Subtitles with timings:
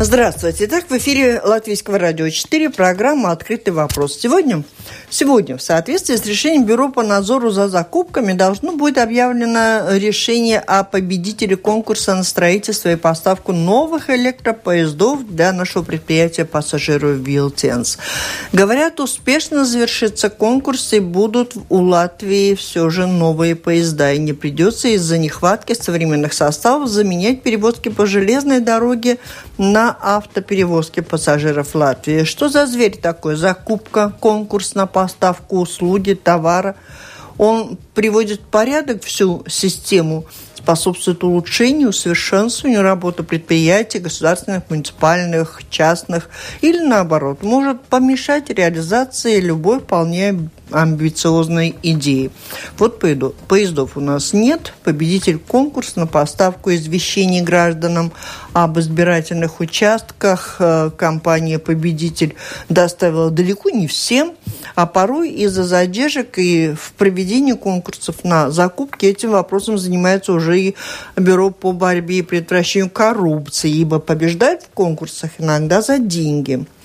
[0.00, 0.66] Здравствуйте.
[0.66, 4.16] Итак, в эфире Латвийского радио 4 программа «Открытый вопрос».
[4.16, 4.62] Сегодня,
[5.10, 10.84] сегодня в соответствии с решением Бюро по надзору за закупками должно будет объявлено решение о
[10.84, 17.98] победителе конкурса на строительство и поставку новых электропоездов для нашего предприятия пассажиров Вилтенс.
[18.52, 24.12] Говорят, успешно завершится конкурс и будут у Латвии все же новые поезда.
[24.12, 29.18] И не придется из-за нехватки современных составов заменять перевозки по железной дороге
[29.56, 32.24] на автоперевозки пассажиров Латвии.
[32.24, 33.36] Что за зверь такой?
[33.36, 36.76] Закупка, конкурс на поставку услуги, товара.
[37.36, 40.26] Он приводит в порядок всю систему
[40.68, 46.28] способствует улучшению, усовершенствованию работы предприятий, государственных, муниципальных, частных,
[46.60, 52.30] или наоборот, может помешать реализации любой вполне амбициозной идеи.
[52.76, 53.02] Вот
[53.48, 54.74] поездов у нас нет.
[54.84, 58.12] Победитель конкурса на поставку извещений гражданам
[58.64, 60.56] об избирательных участках.
[60.58, 62.34] Э, компания «Победитель»
[62.68, 64.34] доставила далеко не всем,
[64.74, 70.76] а порой из-за задержек и в проведении конкурсов на закупки этим вопросом занимается уже и
[71.16, 76.64] Бюро по борьбе и предотвращению коррупции, ибо побеждает в конкурсах иногда за деньги–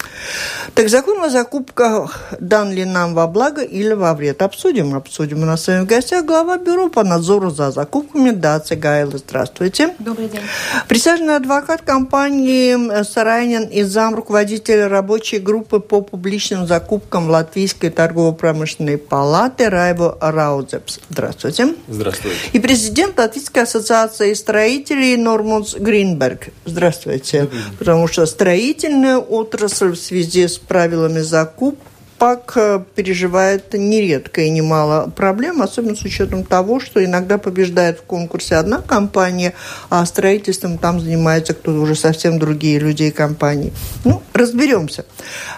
[0.75, 4.41] так закон о закупках дан ли нам во благо или во вред?
[4.41, 5.43] Обсудим, обсудим.
[5.43, 9.17] У нас с вами в гостях глава бюро по надзору за закупками Даци Гайла.
[9.17, 9.95] Здравствуйте.
[9.99, 10.41] Добрый день.
[10.87, 19.69] Присяжный адвокат компании Сарайнин и зам руководителя рабочей группы по публичным закупкам Латвийской торгово-промышленной палаты
[19.69, 20.99] Райбо Раудзепс.
[21.09, 21.75] Здравствуйте.
[21.87, 22.37] Здравствуйте.
[22.53, 26.47] И президент Латвийской ассоциации строителей Нормунс Гринберг.
[26.65, 27.49] Здравствуйте.
[27.77, 31.92] Потому что строительная отрасль в связи с правилами закупки
[32.23, 38.03] ПАК э, переживает нередко и немало проблем, особенно с учетом того, что иногда побеждает в
[38.03, 39.53] конкурсе одна компания,
[39.89, 43.73] а строительством там занимается кто-то уже совсем другие люди и компании.
[44.05, 45.03] Ну, разберемся.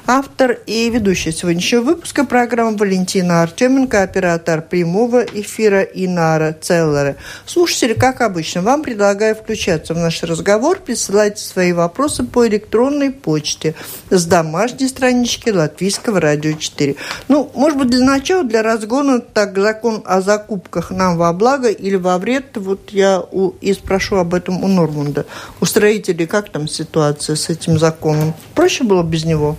[0.08, 7.16] Автор и ведущий сегодняшнего выпуска программы Валентина Артеменко, оператор прямого эфира Инара Целлера.
[7.46, 13.76] Слушатели, как обычно, вам предлагаю включаться в наш разговор, присылайте свои вопросы по электронной почте
[14.10, 16.96] с домашней странички Латвийского радио 4.
[17.28, 21.96] Ну, может быть, для начала, для разгона, так закон о закупках нам во благо или
[21.96, 25.26] во вред, вот я у, и спрошу об этом у Нормунда.
[25.62, 28.34] У строителей как там ситуация с этим законом?
[28.54, 29.58] Проще было без него?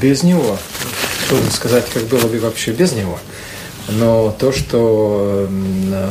[0.00, 0.56] Без него.
[1.28, 3.18] Трудно сказать, как было бы вообще без него.
[3.88, 5.48] Но то, что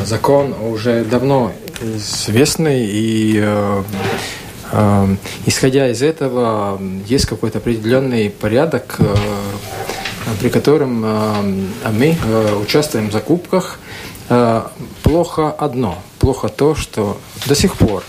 [0.06, 3.84] закон уже давно известный и э,
[5.46, 9.16] исходя из этого, есть какой-то определенный порядок, э,
[10.40, 11.42] при котором э,
[11.92, 13.80] мы э, участвуем в закупках.
[15.02, 18.04] Плохо одно, плохо то, что до сих пор,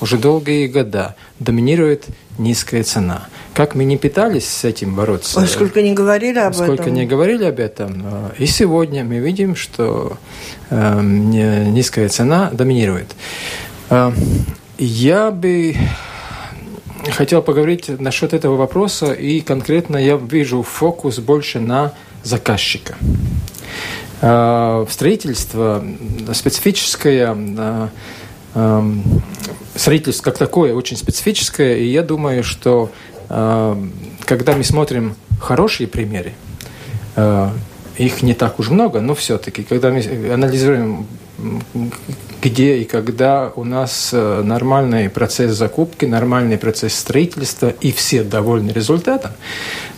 [0.00, 2.06] уже долгие года, доминирует
[2.38, 3.26] низкая цена.
[3.54, 5.40] Как мы не пытались с этим бороться.
[5.40, 6.84] Ой, сколько не говорили об сколько этом.
[6.84, 8.04] Сколько не говорили об этом.
[8.38, 10.16] И сегодня мы видим, что
[10.70, 13.16] низкая цена доминирует.
[14.78, 15.76] Я бы
[17.12, 21.92] хотел поговорить насчет этого вопроса, и конкретно я вижу фокус больше на
[22.24, 22.96] заказчика.
[24.20, 25.84] А, строительство
[26.32, 27.36] специфическое,
[28.56, 28.90] а,
[29.76, 32.90] строительство как такое очень специфическое, и я думаю, что
[33.28, 33.80] а,
[34.24, 36.32] когда мы смотрим хорошие примеры,
[37.96, 40.00] их не так уж много, но все-таки, когда мы
[40.32, 41.06] анализируем
[42.44, 48.70] где и когда у нас э, нормальный процесс закупки, нормальный процесс строительства и все довольны
[48.70, 49.32] результатом,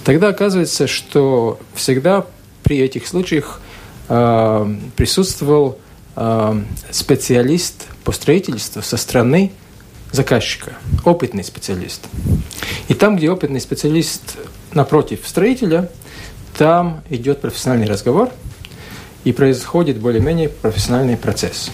[0.05, 2.25] тогда оказывается, что всегда
[2.63, 3.61] при этих случаях
[4.09, 5.79] э, присутствовал
[6.15, 6.63] э,
[6.93, 9.51] специалист по строительству со стороны
[10.13, 10.75] заказчика,
[11.05, 12.07] опытный специалист.
[12.87, 14.37] И там, где опытный специалист
[14.73, 15.91] напротив строителя,
[16.57, 18.31] там идет профессиональный разговор
[19.25, 21.73] и происходит более-менее профессиональный процесс.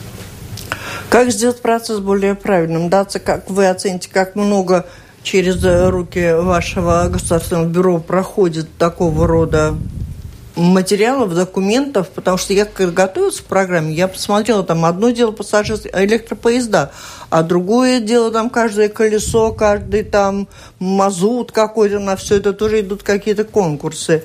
[1.13, 2.89] Как сделать процесс более правильным?
[2.89, 4.87] Даться, как вы оцените, как много
[5.23, 9.75] через руки вашего государственного бюро проходит такого рода
[10.57, 15.93] материалов, документов, потому что я, когда готовилась к программе, я посмотрела, там одно дело пассажирские
[15.95, 16.93] электропоезда,
[17.29, 20.49] а другое дело там каждое колесо, каждый там
[20.79, 24.25] мазут какой-то, на все это тоже идут какие-то конкурсы.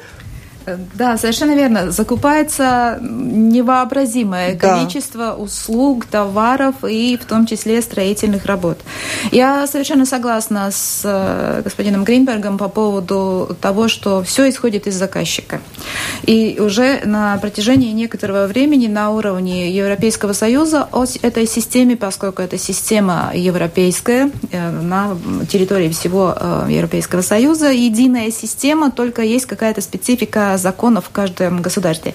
[0.95, 1.91] Да, совершенно верно.
[1.91, 4.77] Закупается невообразимое да.
[4.77, 8.79] количество услуг, товаров и в том числе строительных работ.
[9.31, 15.61] Я совершенно согласна с э, господином Гринбергом по поводу того, что все исходит из заказчика.
[16.23, 22.57] И уже на протяжении некоторого времени на уровне Европейского Союза о этой системе, поскольку это
[22.57, 25.17] система европейская э, на
[25.49, 32.13] территории всего э, Европейского Союза, единая система, только есть какая-то специфика законов в каждом государстве.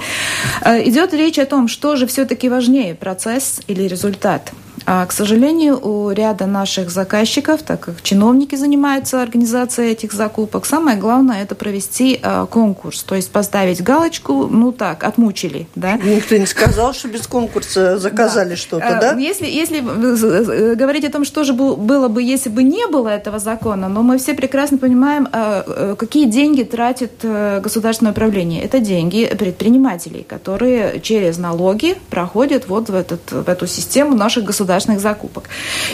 [0.62, 4.52] Э, идет речь о том, что же все-таки важнее, процесс или результат.
[4.86, 10.98] А, к сожалению, у ряда наших заказчиков, так как чиновники занимаются организацией этих закупок, самое
[10.98, 15.96] главное это провести а, конкурс, то есть поставить галочку, ну так, отмучили, да?
[15.96, 18.56] Никто не сказал, что без конкурса заказали да.
[18.56, 19.12] что-то, да?
[19.14, 23.38] Если, если э, говорить о том, что же было бы, если бы не было этого
[23.38, 28.62] закона, но мы все прекрасно понимаем, а, э, какие деньги тратит э, государственное управление.
[28.62, 34.71] Это деньги предпринимателей, которые через налоги проходят вот в, этот, в эту систему наших государств
[34.72, 35.44] государственных закупок.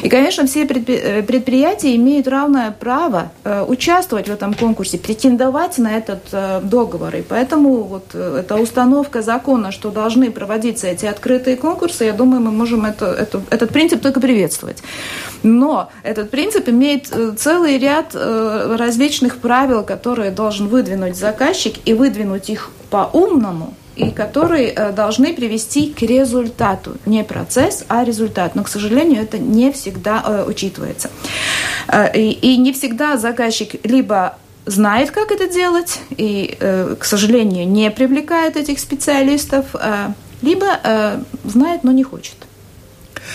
[0.03, 5.97] И, конечно, все э, предприятия имеют равное право э, участвовать в этом конкурсе, претендовать на
[5.97, 7.15] этот э, договор.
[7.17, 12.51] И поэтому вот эта установка закона, что должны проводиться эти открытые конкурсы, я думаю, мы
[12.51, 14.83] можем это, это, этот принцип только приветствовать.
[15.43, 22.71] Но этот принцип имеет целый ряд различных правил, которые должен выдвинуть заказчик и выдвинуть их
[22.91, 26.97] по-умному, и которые э, должны привести к результату.
[27.05, 28.55] Не процесс, а результат.
[28.55, 31.11] Но, к сожалению, это не всегда э, учитывается.
[31.89, 38.57] Э, и, не всегда заказчик либо знает, как это делать, и, к сожалению, не привлекает
[38.57, 39.65] этих специалистов,
[40.43, 40.67] либо
[41.45, 42.37] знает, но не хочет.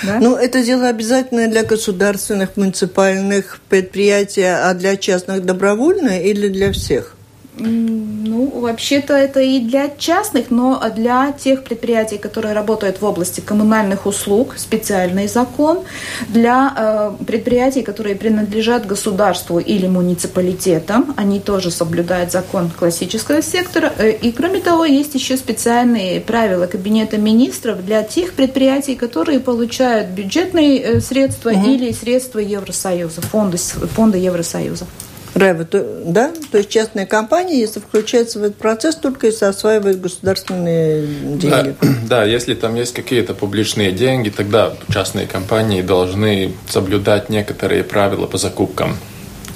[0.03, 0.19] Да?
[0.19, 7.15] Ну, это дело обязательное для государственных, муниципальных предприятий, а для частных добровольное или для всех?
[7.55, 14.07] Ну, вообще-то это и для частных, но для тех предприятий, которые работают в области коммунальных
[14.07, 15.81] услуг, специальный закон.
[16.29, 23.93] Для э, предприятий, которые принадлежат государству или муниципалитетам, они тоже соблюдают закон классического сектора.
[23.99, 30.09] Э, и, кроме того, есть еще специальные правила Кабинета министров для тех предприятий, которые получают
[30.09, 31.69] бюджетные э, средства угу.
[31.69, 34.87] или средства Евросоюза, фонда, фонда Евросоюза.
[35.35, 36.31] Райва, то, да?
[36.51, 41.75] То есть частная компания, если включается в этот процесс, только если осваивает государственные деньги.
[41.81, 48.27] Да, да, если там есть какие-то публичные деньги, тогда частные компании должны соблюдать некоторые правила
[48.27, 48.95] по закупкам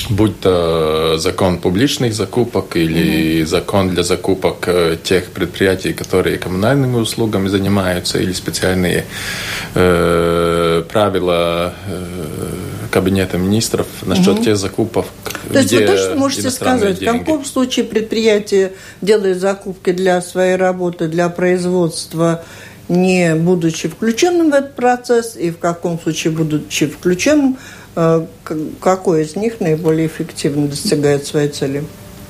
[0.10, 3.46] будь то закон публичных закупок или mm-hmm.
[3.46, 9.06] закон для закупок э, тех предприятий, которые коммунальными услугами занимаются, или специальные
[9.76, 14.44] э, правила э, Кабинета министров насчет угу.
[14.44, 15.06] тех закупок,
[15.52, 17.18] То есть вы точно можете сказать, деньги.
[17.18, 22.44] в каком случае предприятие делает закупки для своей работы, для производства,
[22.90, 27.58] не будучи включенным в этот процесс, и в каком случае, будучи включенным,
[27.96, 28.26] э,
[28.80, 31.84] какой из них наиболее эффективно достигает своей цели?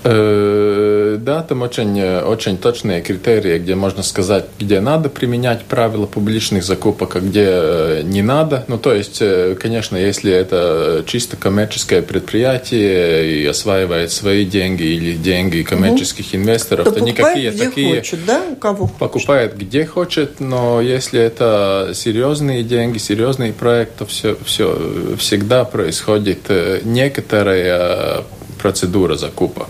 [0.10, 6.64] Э, да, там очень, очень точные критерии, где можно сказать, где надо применять правила публичных
[6.64, 8.64] закупок, а где э, не надо.
[8.70, 15.12] Ну, то есть, э, конечно, если это чисто коммерческое предприятие и осваивает свои деньги или
[15.12, 16.38] деньги коммерческих угу.
[16.38, 17.96] инвесторов, то, то никакие где такие...
[17.98, 18.56] Хочет, да?
[18.62, 19.68] Кого покупает хочет.
[19.68, 26.50] где хочет, но если это серьезные деньги, серьезный проект, то все, все всегда происходит
[26.86, 28.24] некоторая
[28.58, 29.68] процедура закупок.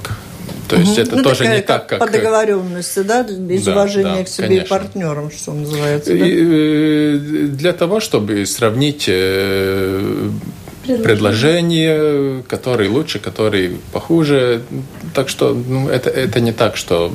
[0.67, 1.99] То есть это ну, тоже такая, не так, как...
[1.99, 4.65] По договоренности, да, из да, уважения да, к себе конечно.
[4.65, 6.09] и партнерам, что называется.
[6.11, 6.25] Да?
[6.25, 7.17] И, э,
[7.47, 10.29] для того, чтобы сравнить э,
[11.03, 14.61] предложения, которые лучше, которые похуже.
[15.13, 17.13] Так что ну, это, это не так, что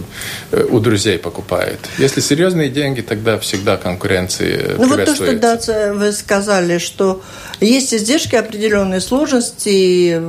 [0.50, 1.80] э, у друзей покупают.
[1.98, 5.58] Если серьезные деньги, тогда всегда конкуренции Ну вот то, что да,
[5.94, 7.22] вы сказали, что
[7.60, 10.20] есть издержки определенные сложности.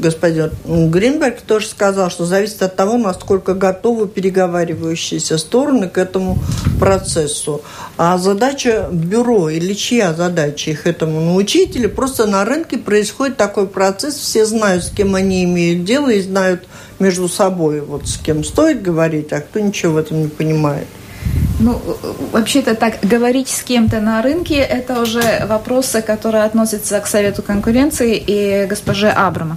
[0.00, 0.50] Господин
[0.90, 6.38] Гринберг тоже сказал, что зависит от того, насколько готовы переговаривающиеся стороны к этому
[6.78, 7.62] процессу.
[7.96, 13.66] А задача бюро или чья задача их этому научить, или просто на рынке происходит такой
[13.66, 16.66] процесс, все знают, с кем они имеют дело, и знают
[16.98, 20.86] между собой, вот с кем стоит говорить, а кто ничего в этом не понимает.
[21.58, 21.80] Ну,
[22.32, 28.22] вообще-то так, говорить с кем-то на рынке– это уже вопросы, которые относятся к Совету конкуренции
[28.26, 29.56] и госпоже Абрама.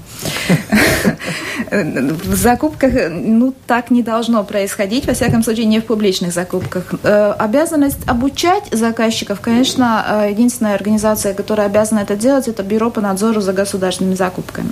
[1.71, 6.93] В закупках, ну, так не должно происходить, во всяком случае, не в публичных закупках.
[7.03, 13.01] Э, обязанность обучать заказчиков, конечно, э, единственная организация, которая обязана это делать, это Бюро по
[13.01, 14.71] надзору за государственными закупками.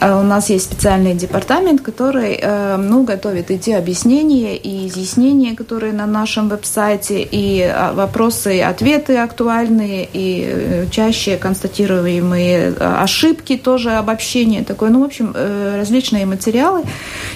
[0.00, 2.42] Э, у нас есть специальный департамент, который,
[2.78, 9.16] ну, готовит и те объяснения, и изъяснения, которые на нашем веб-сайте, и вопросы и ответы
[9.16, 14.90] актуальные, и чаще констатируемые ошибки, тоже обобщение такое.
[14.90, 15.34] Ну, в общем,
[15.74, 16.84] различные материалы,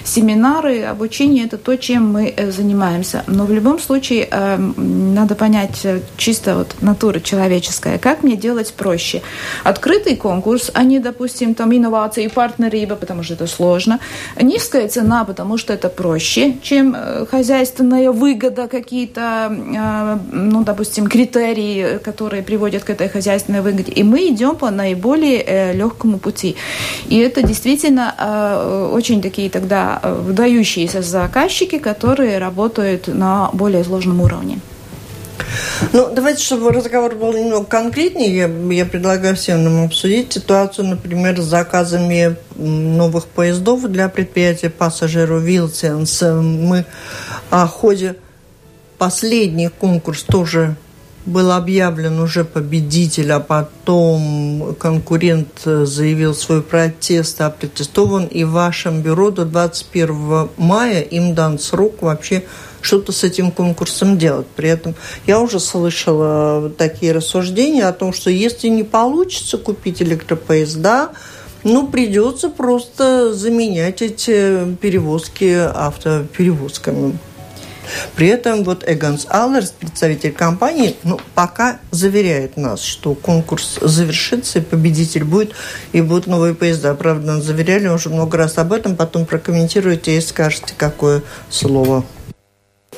[0.04, 3.24] семинары, обучение– это то, чем мы э, занимаемся.
[3.26, 8.72] Но в любом случае э, надо понять э, чисто вот натура человеческая, как мне делать
[8.74, 9.22] проще.
[9.64, 13.98] Открытый конкурс, а не, допустим, там инновации, партнеры, потому что это сложно.
[14.40, 16.96] Низкая цена, потому что это проще, чем
[17.30, 19.48] хозяйственная выгода, какие-то,
[20.32, 23.92] ну, допустим, критерии, которые приводят к этой хозяйственной выгоде.
[23.92, 26.56] И мы идем по наиболее легкому пути.
[27.08, 28.14] И это действительно
[28.92, 34.60] очень такие тогда выдающиеся заказчики, которые работают на более сложном уровне.
[35.92, 41.40] Ну, давайте, чтобы разговор был немного конкретнее, я, я предлагаю всем нам обсудить ситуацию, например,
[41.40, 46.22] с заказами новых поездов для предприятия пассажиру Вилсенс.
[46.22, 46.84] Мы
[47.50, 48.16] о ходе
[48.98, 50.76] последний конкурс тоже
[51.26, 59.30] был объявлен уже победитель, а потом конкурент заявил свой протест, опротестован, и в вашем бюро
[59.30, 62.44] до 21 мая им дан срок вообще
[62.80, 64.46] что-то с этим конкурсом делать.
[64.56, 64.94] При этом
[65.26, 71.10] я уже слышала такие рассуждения о том, что если не получится купить электропоезда,
[71.62, 77.18] ну, придется просто заменять эти перевозки автоперевозками.
[78.16, 84.62] При этом вот Эганс Аллерс, представитель компании, ну, пока заверяет нас, что конкурс завершится, и
[84.62, 85.54] победитель будет,
[85.92, 86.94] и будут новые поезда.
[86.94, 92.04] Правда, заверяли уже много раз об этом, потом прокомментируйте и скажете, какое слово.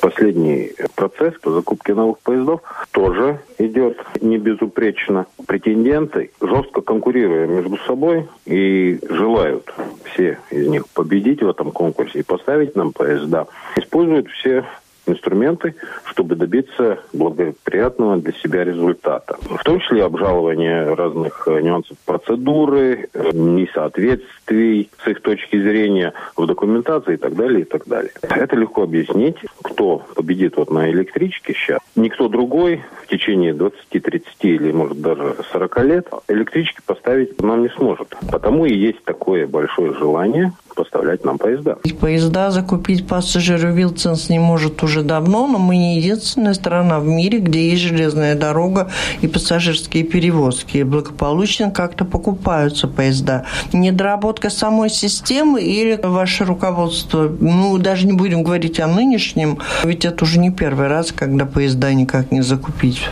[0.01, 5.27] Последний процесс по закупке новых поездов тоже идет не безупречно.
[5.47, 9.73] Претенденты, жестко конкурируя между собой и желают
[10.03, 13.47] все из них победить в этом конкурсе и поставить нам поезда,
[13.77, 14.65] используют все
[15.05, 19.37] инструменты, чтобы добиться благоприятного для себя результата.
[19.41, 26.45] В том числе обжалование разных э, нюансов процедуры, э, несоответствий с их точки зрения в
[26.45, 28.11] документации и так далее, и так далее.
[28.21, 31.79] Это легко объяснить, кто победит вот на электричке сейчас.
[31.95, 37.69] Никто другой в течение 20, 30 или, может, даже 40 лет электрички поставить нам не
[37.69, 38.15] сможет.
[38.31, 41.77] Потому и есть такое большое желание поставлять нам поезда.
[41.99, 47.39] Поезда закупить пассажиру Вилсенс не может уже давно, но мы не единственная страна в мире,
[47.39, 50.77] где есть железная дорога и пассажирские перевозки.
[50.77, 53.45] И благополучно как-то покупаются поезда.
[53.73, 60.25] Недоработка самой системы или ваше руководство, ну, даже не будем говорить о нынешнем, ведь это
[60.25, 63.09] уже не первый раз, когда поезда никак не закупить.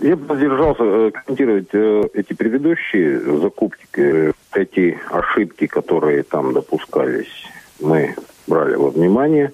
[0.00, 7.44] Я бы воздержался э, комментировать э, эти предыдущие закупки, э, эти ошибки, которые там допускались.
[7.80, 8.14] Мы
[8.46, 9.52] брали во внимание.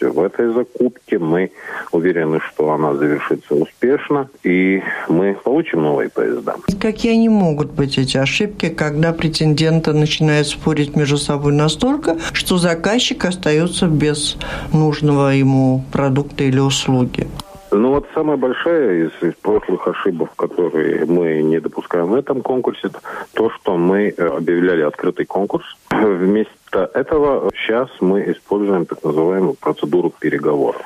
[0.00, 1.52] В этой закупке мы
[1.92, 6.56] уверены, что она завершится успешно, и мы получим новые поезда.
[6.80, 13.24] Какие они могут быть, эти ошибки, когда претенденты начинают спорить между собой настолько, что заказчик
[13.24, 14.36] остается без
[14.72, 17.28] нужного ему продукта или услуги?
[17.74, 22.90] Ну вот самая большая из, из прошлых ошибок, которые мы не допускаем в этом конкурсе,
[23.32, 25.64] то, что мы э, объявляли открытый конкурс.
[25.90, 30.82] Вместо этого сейчас мы используем так называемую процедуру переговоров.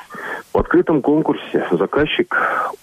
[0.53, 2.33] В открытом конкурсе заказчик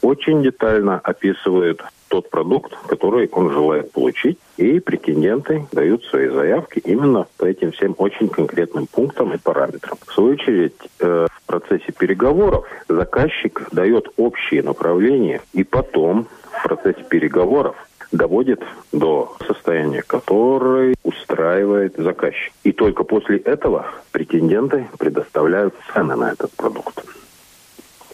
[0.02, 1.82] очень детально описывает
[2.14, 7.96] тот продукт, который он желает получить, и претенденты дают свои заявки именно по этим всем
[7.98, 9.98] очень конкретным пунктам и параметрам.
[10.06, 17.02] В свою очередь, э, в процессе переговоров заказчик дает общие направления, и потом в процессе
[17.02, 17.74] переговоров
[18.12, 22.52] доводит до состояния, которое устраивает заказчик.
[22.62, 27.04] И только после этого претенденты предоставляют цены на этот продукт.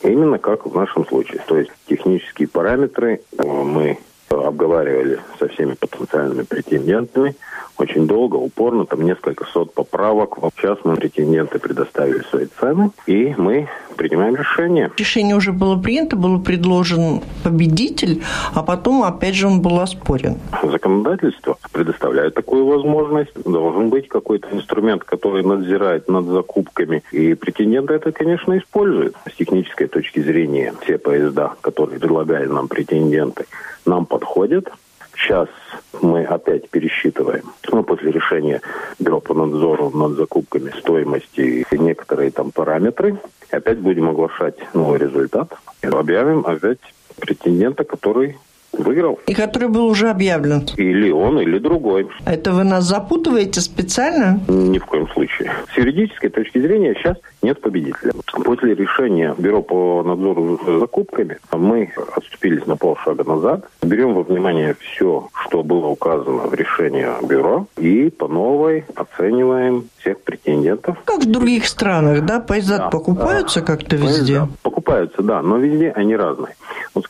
[0.03, 1.43] Именно как в нашем случае.
[1.47, 3.99] То есть технические параметры э, мы
[4.31, 7.35] обговаривали со всеми потенциальными претендентами
[7.81, 10.37] очень долго, упорно, там несколько сот поправок.
[10.57, 14.91] Сейчас мы претенденты предоставили свои цены, и мы принимаем решение.
[14.97, 18.23] Решение уже было принято, был предложен победитель,
[18.55, 20.39] а потом, опять же, он был оспорен.
[20.63, 23.33] Законодательство предоставляет такую возможность.
[23.45, 27.03] Должен быть какой-то инструмент, который надзирает над закупками.
[27.13, 29.17] И претенденты это, конечно, используют.
[29.31, 33.47] С технической точки зрения все поезда, которые предлагают нам претенденты,
[33.87, 34.69] нам подходят.
[35.17, 35.49] Сейчас
[36.01, 38.61] мы опять пересчитываем, ну, после решения
[38.99, 43.17] Бюро по надзору над закупками стоимости и некоторые там параметры.
[43.51, 45.53] Опять будем оглашать новый результат.
[45.83, 46.79] Объявим опять
[47.19, 48.39] претендента, который
[48.73, 49.19] выиграл.
[49.27, 50.67] И который был уже объявлен.
[50.77, 52.09] Или он, или другой.
[52.25, 54.41] Это вы нас запутываете специально?
[54.49, 55.53] Ни в коем случае.
[55.73, 58.13] С юридической точки зрения сейчас нет победителя.
[58.45, 64.77] После решения Бюро по надзору за закупками мы отступились на полшага назад, берем во внимание
[64.81, 70.99] все, что было указано в решении Бюро, и по новой оцениваем всех претендентов.
[71.05, 72.41] Как в других странах, да?
[72.41, 72.89] Поезда да.
[72.91, 74.49] покупаются как-то везде?
[74.63, 76.55] Покупаются, да, но везде они разные.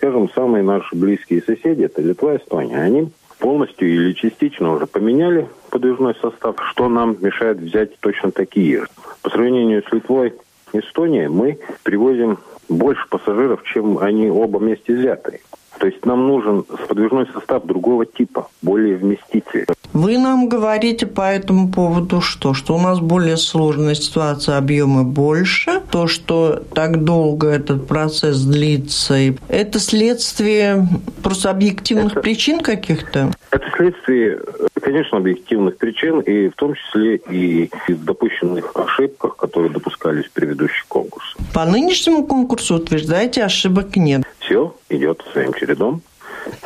[0.00, 6.14] Скажем, самые наши близкие соседи, это Литва, Эстония, они полностью или частично уже поменяли подвижной
[6.14, 8.87] состав, что нам мешает взять точно такие.
[9.21, 10.33] По сравнению с Литвой
[10.73, 12.38] и Эстонией мы привозим
[12.71, 15.40] больше пассажиров, чем они оба вместе взятые.
[15.81, 19.65] То есть нам нужен подвижной состав другого типа, более вместительный.
[19.95, 22.53] Вы нам говорите по этому поводу что?
[22.53, 29.15] Что у нас более сложная ситуация, объемы больше, то, что так долго этот процесс длится,
[29.49, 30.87] это следствие
[31.23, 33.31] просто объективных это, причин каких-то?
[33.50, 34.40] Это следствие,
[34.80, 41.37] конечно, объективных причин, и в том числе и допущенных ошибок, которые допускались в предыдущих конкурсах.
[41.52, 44.23] По нынешнему конкурсу утверждаете, ошибок нет?
[44.38, 46.02] Все идет своим чередом.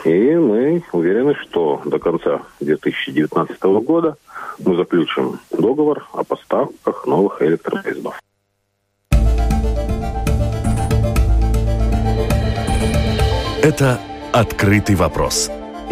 [0.05, 4.17] И мы уверены, что до конца 2019 года
[4.59, 8.21] мы заключим договор о поставках новых электропоездов.
[13.63, 13.99] Это
[14.33, 15.51] «Открытый вопрос»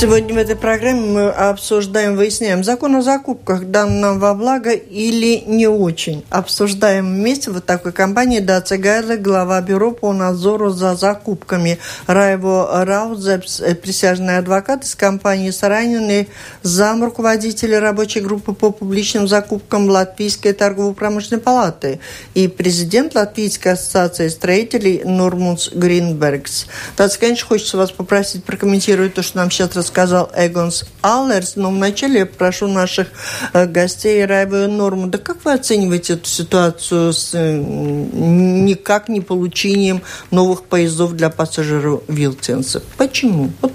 [0.00, 5.42] Сегодня в этой программе мы обсуждаем, выясняем, закон о закупках дан нам во благо или
[5.44, 6.24] не очень.
[6.30, 11.80] Обсуждаем вместе вот такой компании Даци Гайла, глава бюро по надзору за закупками.
[12.06, 16.28] Райво Раудзепс, э, присяжный адвокат из компании Саранин
[16.62, 21.98] зам руководителя рабочей группы по публичным закупкам Латвийской торгово-промышленной палаты
[22.34, 26.68] и президент Латвийской ассоциации строителей Нурмунс Гринбергс.
[26.96, 32.20] Даци, конечно, хочется вас попросить прокомментировать то, что нам сейчас рассказал Эгонс Аллерс, но вначале
[32.20, 33.08] я прошу наших
[33.54, 40.02] э, гостей Райву Норму, да как вы оцениваете эту ситуацию с э, никак не получением
[40.30, 42.82] новых поездов для пассажиров Вилтенса?
[42.98, 43.50] Почему?
[43.62, 43.72] Вот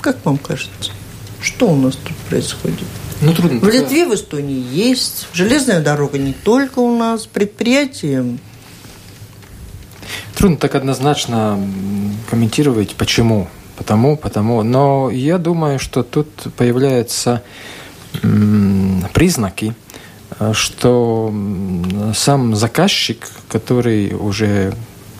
[0.00, 0.90] как вам кажется?
[1.42, 2.80] Что у нас тут происходит?
[3.20, 3.60] Ну, трудно.
[3.60, 5.28] В Литве, в Эстонии есть.
[5.34, 8.24] Железная дорога не только у нас, предприятия
[10.34, 11.60] Трудно так однозначно
[12.28, 13.48] комментировать, почему
[13.82, 14.62] потому, потому.
[14.62, 17.42] Но я думаю, что тут появляются
[19.12, 19.74] признаки,
[20.38, 21.34] э, что
[22.14, 24.72] сам заказчик, который уже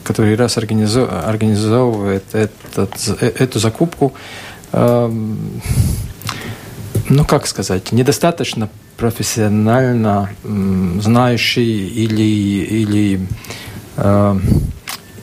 [0.04, 4.12] который раз организовывает этот, э, эту закупку,
[4.72, 5.62] эм,
[7.08, 10.28] ну как сказать, недостаточно профессионально
[11.00, 12.22] знающий или,
[12.80, 13.20] или
[13.96, 14.40] э,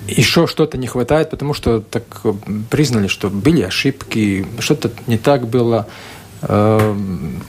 [0.10, 2.34] еще что-то не хватает, потому что так э,
[2.70, 5.88] признали, что были ошибки, что-то не так было.
[6.42, 7.42] Эм,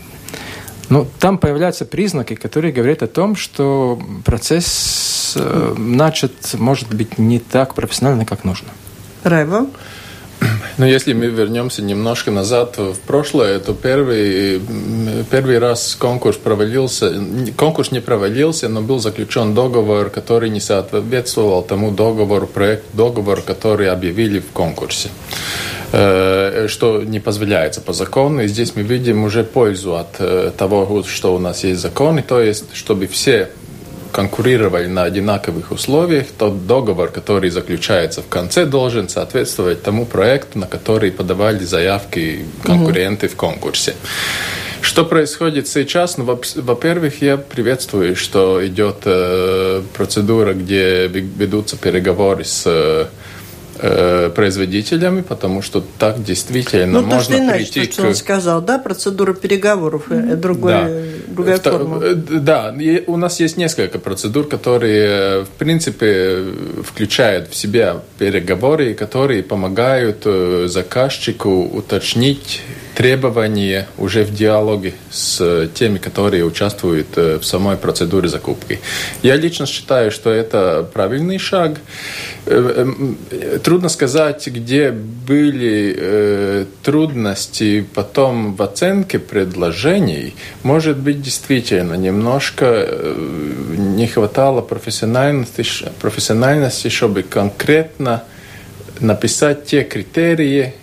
[0.89, 7.39] ну, там появляются признаки, которые говорят о том, что процесс э, начат, может быть, не
[7.39, 8.69] так профессионально, как нужно.
[9.23, 9.67] Райва?
[10.81, 14.63] Ну, если мы вернемся немножко назад в прошлое, то первый,
[15.31, 17.23] первый раз конкурс провалился,
[17.55, 23.91] конкурс не провалился, но был заключен договор, который не соответствовал тому договору, проект договор, который
[23.91, 25.11] объявили в конкурсе
[25.93, 28.41] э, что не позволяется по закону.
[28.41, 32.41] И здесь мы видим уже пользу от э, того, что у нас есть законы, то
[32.41, 33.51] есть, чтобы все
[34.21, 40.67] конкурировали на одинаковых условиях, тот договор, который заключается в конце, должен соответствовать тому проекту, на
[40.67, 43.33] который подавали заявки конкуренты угу.
[43.33, 43.95] в конкурсе.
[44.83, 46.19] Что происходит сейчас?
[46.19, 53.07] Ну, во-первых, я приветствую, что идет э, процедура, где ведутся переговоры с э,
[53.83, 58.61] э, производителями, потому что так действительно ну, можно то, что прийти то, что он сказал,
[58.63, 60.37] да, процедура переговоров, mm-hmm.
[60.37, 60.89] другой, да.
[61.29, 61.73] другая Втор...
[61.79, 62.01] форма.
[62.03, 62.75] Э, да,
[63.07, 66.45] у нас есть несколько процедур, которые, в принципе,
[66.85, 70.27] включают в себя переговоры, которые помогают
[70.67, 72.63] заказчику уточнить
[73.01, 78.79] требования уже в диалоге с теми, которые участвуют э, в самой процедуре закупки.
[79.23, 81.79] Я лично считаю, что это правильный шаг.
[82.45, 82.93] Э,
[83.31, 90.35] э, трудно сказать, где были трудности потом в оценке предложений.
[90.63, 92.87] Может быть, действительно, немножко
[93.79, 95.65] не хватало профессиональности,
[96.03, 98.25] профессиональности чтобы конкретно
[99.01, 100.80] написать те критерии, э,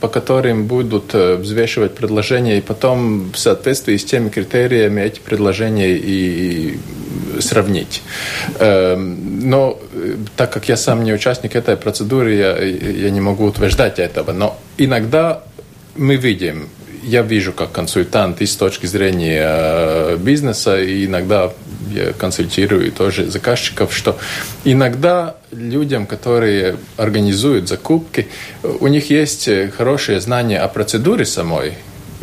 [0.00, 5.96] по которым будут э, взвешивать предложения, и потом в соответствии с теми критериями эти предложения
[5.96, 6.78] и
[7.40, 8.02] сравнить.
[8.58, 9.78] Эм, но
[10.36, 14.32] так как я сам не участник этой процедуры, я, я не могу утверждать этого.
[14.32, 15.42] Но иногда
[15.96, 16.68] мы видим,
[17.02, 21.52] я вижу как консультант и с точки зрения бизнеса, и иногда
[21.90, 24.18] я консультирую тоже заказчиков, что
[24.64, 28.28] иногда людям, которые организуют закупки,
[28.62, 31.74] у них есть хорошее знание о процедуре самой,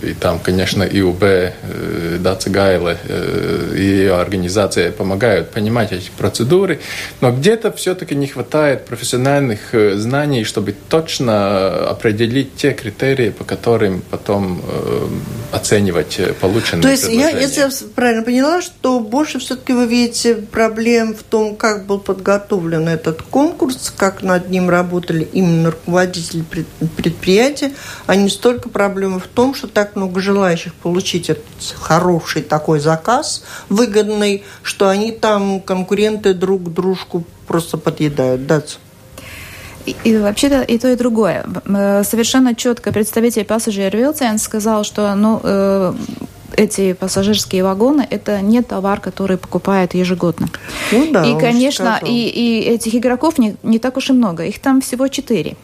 [0.03, 6.79] и там, конечно, ИУБ, э, Даца Гайла э, и ее организация помогают понимать эти процедуры,
[7.21, 14.01] но где-то все-таки не хватает профессиональных э, знаний, чтобы точно определить те критерии, по которым
[14.09, 14.61] потом
[15.51, 21.15] оценивать полученные То есть, я, если я правильно поняла, что больше все-таки вы видите проблем
[21.15, 26.43] в том, как был подготовлен этот конкурс, как над ним работали именно руководители
[26.97, 27.71] предприятия,
[28.07, 33.43] а не столько проблемы в том, что так много желающих получить этот хороший такой заказ,
[33.69, 38.45] выгодный, что они там, конкуренты друг дружку просто подъедают.
[38.47, 38.61] Да?
[39.85, 41.45] И, и вообще-то и то, и другое.
[41.65, 45.93] Э, совершенно четко представитель Passenger Wheelchair сказал, что ну, э,
[46.55, 50.47] эти пассажирские вагоны это не товар, который покупают ежегодно.
[50.91, 54.45] Ну, да, и, конечно, и, и этих игроков не, не так уж и много.
[54.45, 55.55] Их там всего четыре.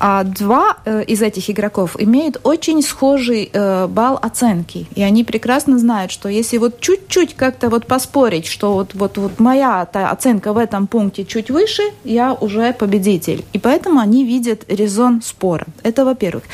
[0.00, 4.86] А два э, из этих игроков имеют очень схожий э, балл оценки.
[4.94, 9.38] И они прекрасно знают, что если вот чуть-чуть как-то вот поспорить, что вот, вот, вот
[9.38, 13.44] моя та оценка в этом пункте чуть выше, я уже победитель.
[13.52, 15.66] И поэтому они видят резон спора.
[15.82, 16.44] Это во-первых.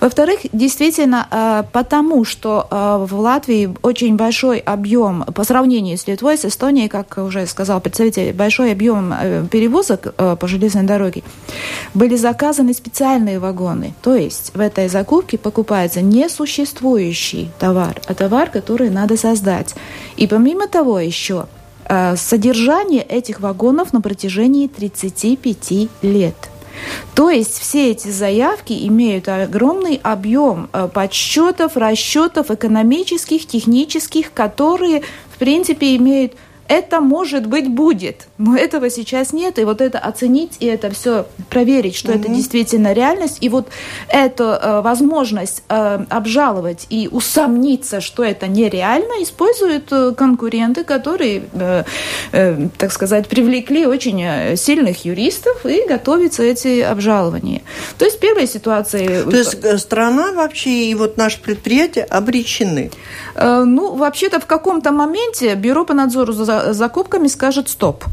[0.00, 6.46] Во-вторых, действительно, э, потому что в Латвии очень большой объем по сравнению с Литвой, с
[6.46, 9.14] Эстонией, как уже сказал представитель, большой объем
[9.50, 11.22] перевозок по железной дороге,
[11.92, 13.94] были заказаны специальные вагоны.
[14.02, 19.74] То есть в этой закупке покупается не существующий товар, а товар, который надо создать.
[20.16, 21.46] И помимо того еще
[21.84, 26.36] э, содержание этих вагонов на протяжении 35 лет.
[27.14, 35.38] То есть все эти заявки имеют огромный объем э, подсчетов, расчетов экономических, технических, которые, в
[35.38, 36.34] принципе, имеют
[36.68, 41.26] это может быть будет, но этого сейчас нет, и вот это оценить и это все
[41.48, 42.20] проверить, что mm-hmm.
[42.20, 43.68] это действительно реальность, и вот
[44.08, 51.84] эту э, возможность э, обжаловать и усомниться, что это нереально, используют э, конкуренты, которые, э,
[52.32, 57.62] э, так сказать, привлекли очень э, сильных юристов и готовятся эти обжалования.
[57.96, 59.24] То есть первая ситуация...
[59.24, 62.90] То есть э, страна вообще и вот наше предприятие обречены?
[63.34, 68.04] Э, ну, вообще-то в каком-то моменте Бюро по надзору за закупками скажет стоп.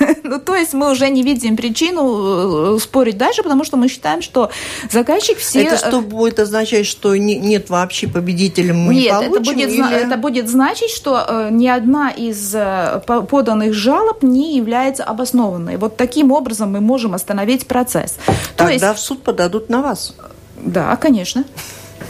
[0.24, 4.22] Ну, то есть мы уже не видим причину э, спорить дальше, потому что мы считаем,
[4.22, 4.50] что
[4.90, 5.64] заказчик все...
[5.64, 9.56] Это что будет означать, что не, нет вообще победителя, мы нет, не получим?
[9.56, 10.06] Нет, это будет, или...
[10.06, 15.76] это будет значить, что э, ни одна из э, поданных жалоб не является обоснованной.
[15.76, 18.16] Вот таким образом мы можем остановить процесс.
[18.56, 18.84] Тогда есть...
[18.84, 20.14] в суд подадут на вас.
[20.62, 21.44] Да, конечно.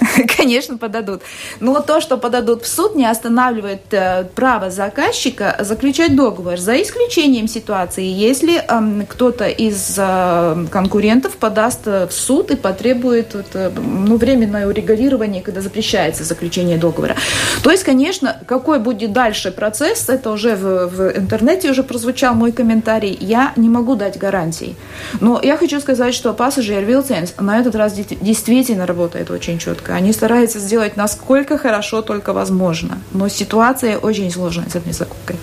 [0.37, 1.23] Конечно, подадут.
[1.61, 7.49] Но то, что подадут в суд, не останавливает э, право заказчика заключать договор, за исключением
[7.49, 14.67] ситуации, если э, кто-то из э, конкурентов подаст э, в суд и потребует ну, временное
[14.67, 17.17] урегулирование, когда запрещается заключение договора.
[17.63, 22.53] То есть, конечно, какой будет дальше процесс, это уже в, в интернете уже прозвучал мой
[22.53, 24.77] комментарий, я не могу дать гарантий.
[25.21, 29.95] Но я хочу сказать, что Passenger Wheelsense на этот раз действительно работает очень четко четко.
[29.95, 32.99] Они стараются сделать насколько хорошо только возможно.
[33.13, 35.37] Но ситуация очень сложная с этой закупкой.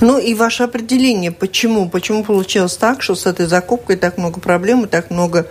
[0.00, 1.88] Ну и ваше определение, почему?
[1.88, 5.46] Почему получилось так, что с этой закупкой так много проблем и так много,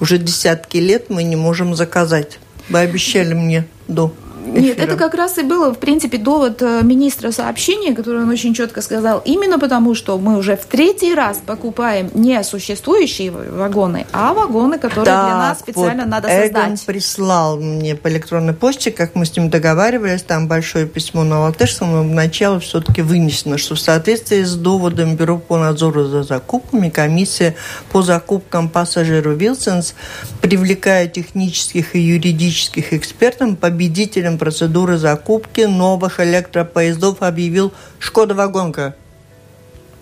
[0.00, 2.38] уже десятки лет мы не можем заказать?
[2.68, 4.12] Вы обещали мне до
[4.44, 8.54] нет, это как раз и было, в принципе, довод э, министра сообщения, который он очень
[8.54, 14.34] четко сказал, именно потому, что мы уже в третий раз покупаем не существующие вагоны, а
[14.34, 16.50] вагоны, которые так, для нас специально вот надо создать.
[16.50, 21.40] Эгон прислал мне по электронной почте, как мы с ним договаривались, там большое письмо на
[21.40, 26.88] латышском, но вначале все-таки вынесено, что в соответствии с доводом Бюро по надзору за закупками
[26.88, 27.54] комиссия
[27.90, 29.94] по закупкам пассажиру Вилсенс,
[30.40, 38.94] привлекая технических и юридических экспертов, победителем участием процедуры закупки новых электропоездов объявил «Шкода Вагонка».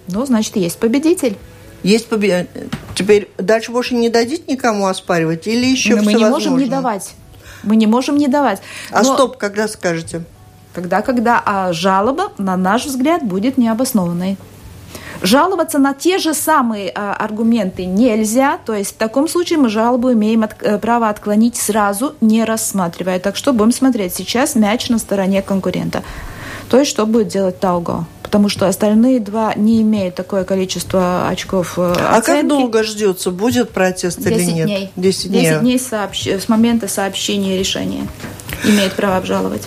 [0.09, 1.37] Ну, значит, есть победитель.
[1.83, 2.49] Есть победитель.
[2.95, 7.14] Теперь дальше больше не дадите никому оспаривать или еще Но мы не можем не давать.
[7.62, 8.61] Мы не можем не давать.
[8.90, 9.14] А Но...
[9.14, 10.23] стоп, когда скажете?
[10.75, 14.37] Тогда, когда а жалоба, на наш взгляд, будет необоснованной.
[15.22, 20.12] Жаловаться на те же самые а, аргументы нельзя, то есть в таком случае мы жалобу
[20.12, 23.20] имеем от, э, право отклонить сразу, не рассматривая.
[23.20, 24.14] Так что будем смотреть.
[24.14, 26.03] Сейчас мяч на стороне конкурента.
[26.70, 28.07] То есть что будет делать Тауго?
[28.31, 33.33] потому что остальные два не имеют такое количество очков э, А как долго ждется?
[33.33, 34.66] Будет протест или нет?
[34.66, 34.90] Дней.
[34.94, 35.40] 10 дней.
[35.40, 36.29] 10 дней сообщ...
[36.29, 38.07] с момента сообщения решения
[38.62, 39.62] имеет право обжаловать.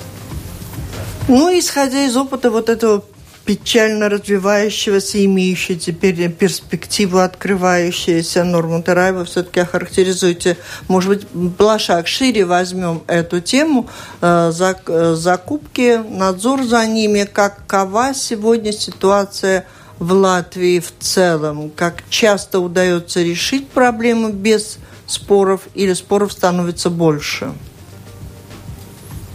[1.27, 3.03] Ну, исходя из опыта вот этого
[3.45, 13.03] печально развивающегося, имеющего теперь перспективу открывающуюся норму Тараева все-таки охарактеризуйте, может быть, блошак шире возьмем
[13.07, 13.89] эту тему,
[14.21, 14.51] э,
[14.87, 19.65] э, закупки, надзор за ними, какова сегодня ситуация
[19.99, 27.53] в Латвии в целом, как часто удается решить проблему без споров или споров становится больше?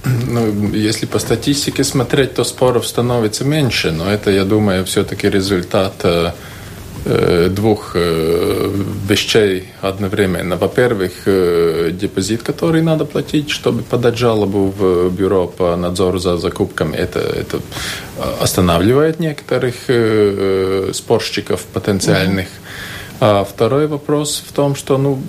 [0.30, 5.94] Ну, если по статистике смотреть, то споров становится меньше, но это, я думаю, все-таки результат
[6.04, 6.32] э,
[7.04, 8.70] э двух э,
[9.08, 10.56] вещей одновременно.
[10.56, 11.12] Во-первых,
[12.00, 17.60] депозит, который надо платить, чтобы подать жалобу в бюро по надзору за закупками, это, это
[18.40, 19.74] останавливает некоторых
[20.94, 22.46] спорщиков потенциальных.
[22.46, 22.97] Mm-hmm.
[23.20, 25.20] А второй вопрос в том, что ну,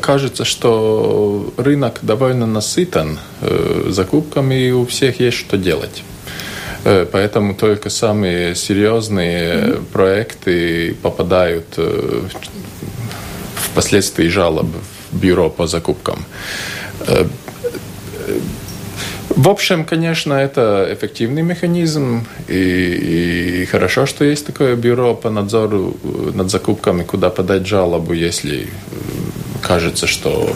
[0.00, 6.02] кажется, что рынок довольно насытан э, закупками, и у всех есть что делать.
[6.84, 9.84] Э, поэтому только самые серьезные mm-hmm.
[9.92, 12.22] проекты попадают э,
[13.54, 14.66] впоследствии жалоб
[15.12, 16.24] в бюро по закупкам.
[17.06, 17.26] Э,
[19.36, 25.96] в общем, конечно, это эффективный механизм, и, и хорошо, что есть такое бюро по надзору
[26.34, 28.68] над закупками, куда подать жалобу, если
[29.62, 30.54] кажется, что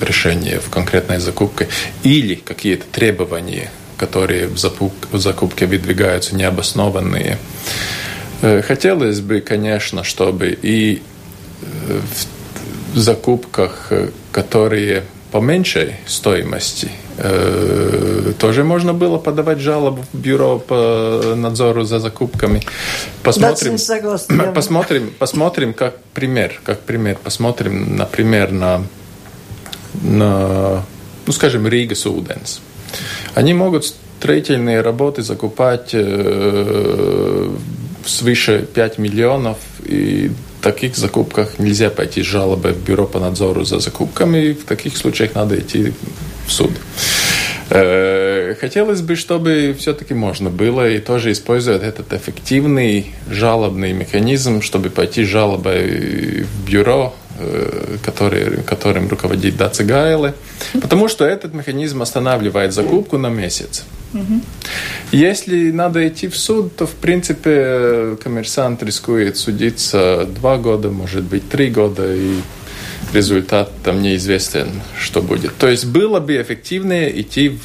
[0.00, 1.68] решение в конкретной закупке
[2.02, 7.38] или какие-то требования, которые в закупке выдвигаются необоснованные.
[8.42, 11.02] Э, хотелось бы, конечно, чтобы и
[11.62, 12.00] э,
[12.94, 17.07] в закупках, э, которые по меньшей стоимости Э,
[18.38, 22.62] тоже можно было подавать жалобу в бюро по надзору за закупками.
[23.22, 23.76] Посмотрим,
[24.54, 28.84] посмотрим, посмотрим, как пример, как пример, посмотрим, например, на,
[30.02, 30.84] на
[31.26, 32.60] ну, скажем, Рига Суденс.
[33.34, 37.50] Они могут строительные работы закупать э,
[38.06, 43.64] свыше 5 миллионов и в таких закупках нельзя пойти с жалобой в бюро по надзору
[43.64, 44.52] за закупками.
[44.52, 45.92] В таких случаях надо идти
[46.46, 46.70] в суд.
[47.70, 54.88] Э, хотелось бы, чтобы все-таки можно было и тоже использовать этот эффективный жалобный механизм, чтобы
[54.88, 60.34] пойти жалобой в бюро, э, который, которым руководит Даца Гайле,
[60.80, 63.84] потому что этот механизм останавливает закупку на месяц.
[65.12, 71.46] Если надо идти в суд, то, в принципе, коммерсант рискует судиться два года, может быть,
[71.50, 72.36] три года, и
[73.12, 75.56] результат там неизвестен, что будет.
[75.56, 77.60] То есть было бы эффективнее идти в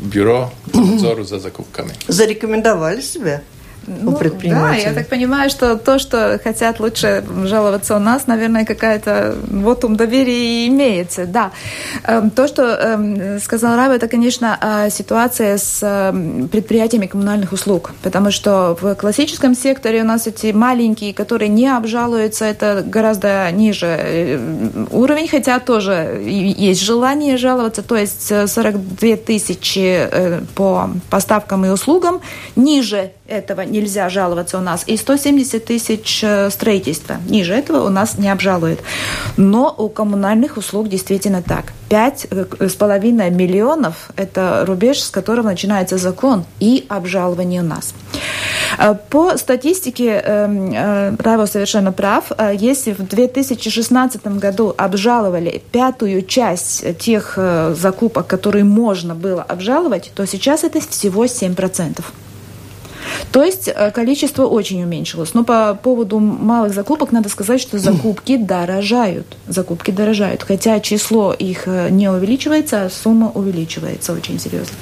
[0.00, 1.92] бюро по надзору за закупками.
[2.08, 3.42] Зарекомендовали себя?
[3.86, 4.84] Ну, у предпринимателей.
[4.84, 9.84] Да, я так понимаю, что то, что хотят лучше жаловаться у нас, наверное, какая-то вот
[9.84, 11.26] ум доверия имеется.
[11.26, 11.52] Да.
[12.04, 17.92] Эм, то, что эм, сказал Раба, это, конечно, э, ситуация с эм, предприятиями коммунальных услуг,
[18.02, 23.86] потому что в классическом секторе у нас эти маленькие, которые не обжалуются, это гораздо ниже
[23.86, 30.08] э, уровень, хотя тоже есть желание жаловаться, то есть 42 э, тысячи
[30.54, 32.20] по поставкам и услугам
[32.56, 34.84] ниже этого нельзя жаловаться у нас.
[34.86, 37.16] И 170 тысяч э, строительства.
[37.28, 38.80] Ниже этого у нас не обжалуют.
[39.36, 41.72] Но у коммунальных услуг действительно так.
[41.90, 47.94] 5,5 миллионов– это рубеж, с которого начинается закон и обжалование у нас.
[48.78, 52.32] Э, по статистике эм, э, Раева совершенно прав.
[52.54, 57.38] Если в 2016 году обжаловали пятую часть тех
[57.74, 62.04] закупок, которые можно было обжаловать, то сейчас это всего 7%.
[63.32, 65.34] То есть э, количество очень уменьшилось.
[65.34, 69.26] Но по поводу малых закупок надо сказать, что закупки дорожают.
[69.46, 70.42] Закупки дорожают.
[70.42, 74.74] Хотя число их э, не увеличивается, а сумма увеличивается очень серьезно.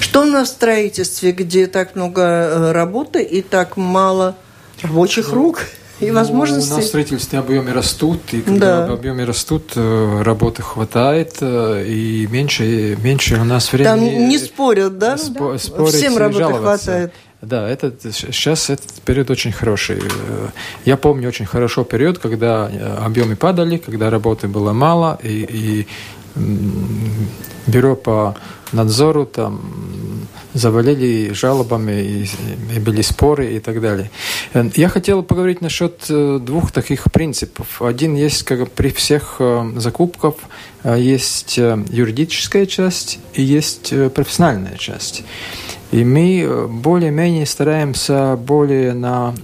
[0.00, 4.36] Что у нас в строительстве, где так много э, работы и так мало
[4.82, 5.66] рабочих ну, рук?
[6.00, 6.70] и возможности.
[6.70, 8.92] Ну, у нас в строительстве объемы растут, и когда да.
[8.94, 13.86] объемы растут, работы хватает, и меньше, меньше у нас времени.
[13.86, 15.18] Там не спорят, да?
[15.18, 17.12] Спо, спорить Всем работы хватает.
[17.42, 20.02] Да, этот, сейчас этот период очень хороший.
[20.84, 25.86] Я помню очень хорошо период, когда э, объемы падали, когда работы было мало, и, и
[27.66, 28.36] бюро по
[28.72, 32.28] надзору там завалили жалобами, и,
[32.76, 34.10] и были споры и так далее.
[34.52, 37.80] Я хотел поговорить насчет двух таких принципов.
[37.80, 39.40] Один есть, как при всех
[39.76, 40.34] закупках,
[40.84, 45.24] есть юридическая часть и есть профессиональная часть.
[45.90, 49.34] И мы более-менее стараемся более на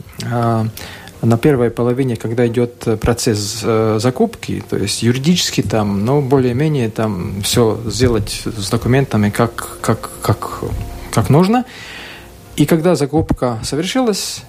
[1.22, 7.42] на первой половине, когда идет процесс э, закупки, то есть юридически там, ну, более-менее там
[7.42, 10.60] все сделать с документами как, как, как,
[11.10, 11.64] как нужно.
[12.56, 14.42] И когда закупка совершилась,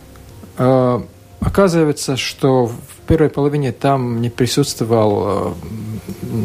[0.58, 1.02] э,
[1.40, 5.54] оказывается, что в первой половине там не присутствовал э,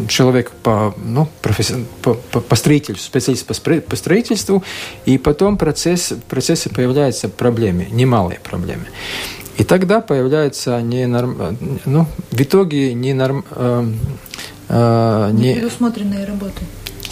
[0.08, 1.84] человек по, ну, професси...
[2.02, 4.62] по, по, по строительству, специалист по, по строительству,
[5.04, 8.84] и потом процесс, в процессе появляются проблемы, немалые проблемы.
[9.58, 11.58] И тогда появляется ненорм...
[11.84, 13.44] ну, в итоге ненорм...
[13.50, 13.92] э,
[14.68, 15.54] э, не...
[15.54, 16.64] Непредусмотренные работы.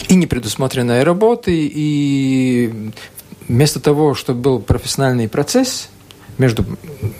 [0.07, 2.91] И непредусмотренные работы, и
[3.47, 5.89] вместо того, чтобы был профессиональный процесс
[6.37, 6.65] между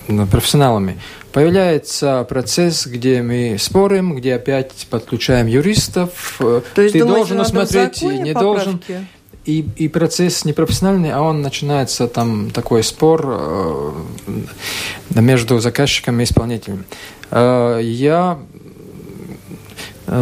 [0.08, 1.00] ну, профессионалами,
[1.32, 6.36] появляется процесс, где мы спорим, где опять подключаем юристов.
[6.40, 8.42] То есть, Ты думаете, должен усмотреть, не поправки?
[8.42, 8.82] должен
[9.46, 13.92] и, и процесс непрофессиональный, а он начинается там такой спор э,
[15.16, 16.86] между заказчиком и исполнителем.
[17.32, 18.40] Э, я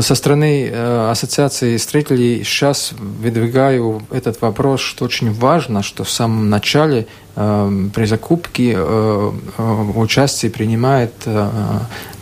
[0.02, 6.49] со стороны э, Ассоциации строителей сейчас выдвигаю этот вопрос, что очень важно, что в самом
[6.49, 11.49] начале э, при закупке э, э, участие принимает э,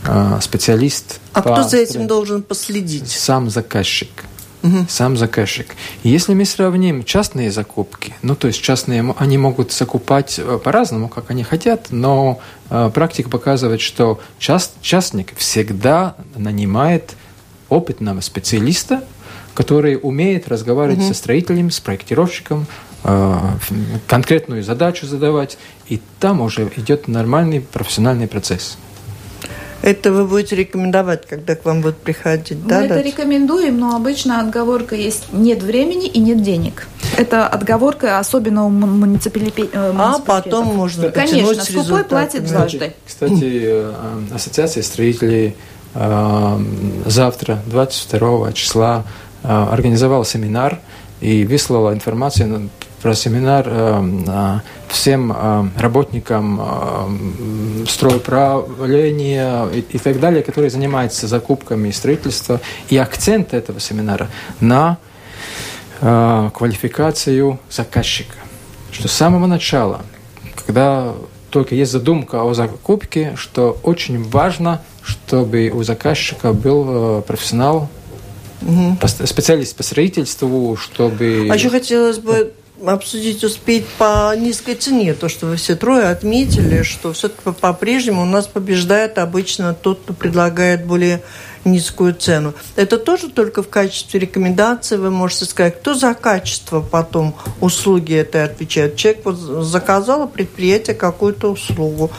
[0.06, 1.20] э, специалист.
[1.34, 3.10] А кто за этим должен последить?
[3.10, 4.10] Сам заказчик
[4.64, 4.86] угу.
[4.90, 5.76] сам заказчик.
[6.04, 11.32] Если мы сравним частные закупки, ну то есть частные, они могут закупать э, по-разному, как
[11.32, 17.14] они хотят, но э, практика показывает, что част, частник всегда нанимает
[17.70, 19.04] опытного специалиста,
[19.54, 21.08] который умеет разговаривать угу.
[21.08, 22.68] со строителем, с проектировщиком,
[23.04, 23.36] э,
[24.08, 28.78] конкретную задачу задавать, и там уже идет нормальный профессиональный процесс.
[29.82, 32.80] Это вы будете рекомендовать, когда к вам будут приходить, Мы да?
[32.80, 36.88] Мы это рекомендуем, но обычно отговорка есть нет времени и нет денег.
[37.16, 39.70] Это отговорка особенно у муниципалитетов.
[39.74, 42.94] А потом можно Конечно, скупой платит дважды.
[43.06, 43.94] Кстати, э,
[44.34, 45.54] Ассоциация строителей э,
[47.06, 49.04] завтра, 22 числа,
[49.44, 50.80] э, организовала семинар
[51.22, 52.70] и выслала информацию
[53.02, 61.92] про семинар э, всем э, работникам э, стройуправления и, так далее, которые занимаются закупками и
[61.92, 62.60] строительством.
[62.90, 64.28] И акцент этого семинара
[64.60, 64.98] на
[66.00, 68.36] квалификацию заказчика.
[68.92, 70.02] Что с самого начала,
[70.56, 71.16] когда
[71.50, 77.90] только есть задумка о закупке, что очень важно, чтобы у заказчика был профессионал,
[78.62, 78.98] угу.
[79.26, 81.48] специалист по строительству, чтобы...
[81.50, 82.54] А еще хотелось бы
[82.86, 85.14] обсудить успеть по низкой цене.
[85.14, 90.14] То, что вы все трое отметили, что все-таки по-прежнему у нас побеждает обычно тот, кто
[90.14, 91.24] предлагает более
[91.66, 92.54] низкую цену.
[92.76, 98.44] Это тоже только в качестве рекомендации вы можете сказать, кто за качество потом услуги этой
[98.44, 98.96] отвечает.
[98.96, 102.12] Человек вот заказал предприятие какую-то услугу,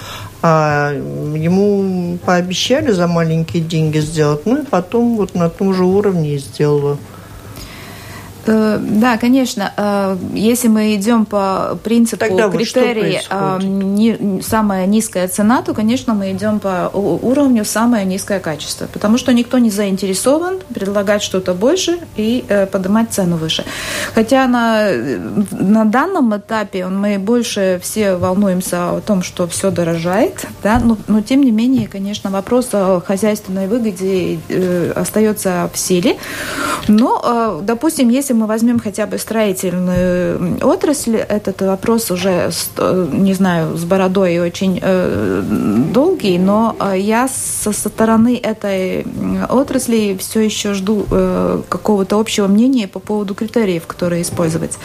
[0.42, 6.34] а ему пообещали за маленькие деньги сделать, ну и потом вот на том же уровне
[6.34, 6.98] и сделала.
[8.48, 9.72] Э, да, конечно.
[9.76, 16.14] Э, если мы идем по принципу Тогда критерии вот не, самая низкая цена, то, конечно,
[16.14, 21.98] мы идем по уровню самое низкое качество, потому что никто не заинтересован предлагать что-то больше
[22.16, 23.64] и э, поднимать цену выше.
[24.14, 24.88] Хотя на,
[25.50, 31.20] на данном этапе мы больше все волнуемся о том, что все дорожает, да, но, но
[31.20, 34.38] тем не менее, конечно, вопрос о хозяйственной выгоде
[34.94, 36.16] остается в силе.
[36.88, 42.50] Но, допустим, если мы возьмем хотя бы строительную отрасль, этот вопрос уже,
[43.12, 45.42] не знаю, с бородой очень э,
[45.92, 49.04] долгий, но э, я со стороны этой
[49.48, 54.78] отрасли все еще жду э, какого-то общего мнения по поводу критериев, которые использовать.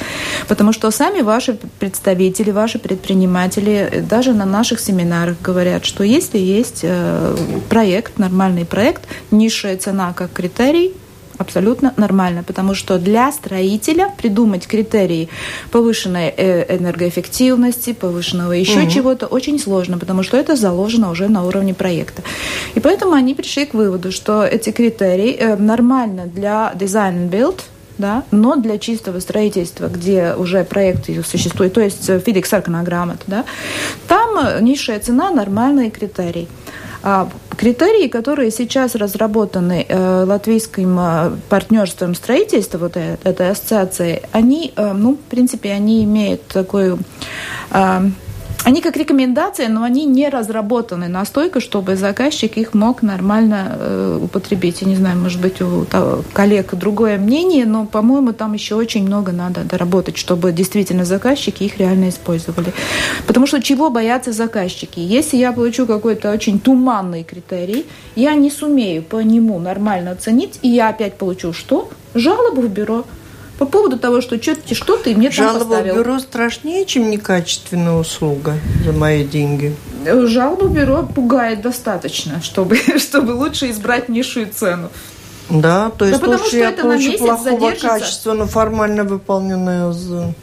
[0.48, 6.86] Потому что сами ваши представители, ваши предприниматели даже на наших семинарах говорят, что если есть
[7.70, 10.94] проект, нормальный проект, низшая цена как критерий,
[11.38, 15.30] абсолютно нормально, потому что для строителя придумать критерии
[15.72, 18.90] повышенной э, энергоэффективности, повышенного еще угу.
[18.90, 22.24] чего-то очень сложно, потому что это заложено уже на уровне проекта.
[22.76, 27.62] И поэтому они пришли к выводу, что эти критерии э, нормально для design and build,
[27.98, 33.46] да, но для чистого строительства, где уже проект существует, то есть FIDIC Sarkana грамот, да,
[34.08, 36.48] там низшая цена– нормальный критерий.
[37.56, 44.94] Критерии, которые сейчас разработаны э, латвийским э, партнерством строительства, вот э, этой ассоциации, они, э,
[44.94, 47.00] ну, в принципе, они имеют такую
[47.72, 48.02] э,
[48.64, 54.82] они как рекомендации, но они не разработаны настолько, чтобы заказчик их мог нормально э, употребить.
[54.82, 59.06] Я не знаю, может быть, у того, коллег другое мнение, но, по-моему, там еще очень
[59.06, 62.74] много надо доработать, чтобы действительно заказчики их реально использовали.
[63.28, 65.00] Потому что чего боятся заказчики?
[65.00, 67.86] Если я получу какой-то очень туманный критерий,
[68.16, 71.90] я не сумею по нему нормально оценить, и я опять получу что?
[72.14, 73.06] Жалобу в бюро
[73.64, 75.94] по поводу того, что что-то что ты мне Жалоба там поставил.
[75.94, 78.56] в бюро страшнее, чем некачественная услуга
[78.86, 79.74] за мои деньги.
[80.06, 84.90] Жалоба в бюро пугает достаточно, чтобы, чтобы лучше избрать низшую цену.
[85.50, 89.04] Да, то есть да потому лучше что я это на получу плохого качества, но формально
[89.06, 90.34] выполненное за...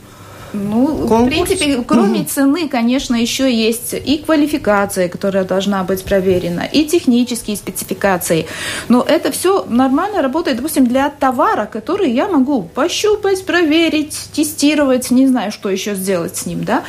[0.53, 1.23] Ну, Конкурс?
[1.23, 7.57] в принципе, кроме цены, конечно, еще есть и квалификация, которая должна быть проверена, и технические
[7.57, 8.47] спецификации.
[8.89, 15.27] Но это все нормально работает, допустим, для товара, который я могу пощупать, проверить, тестировать, не
[15.27, 16.85] знаю, что еще сделать с ним, да.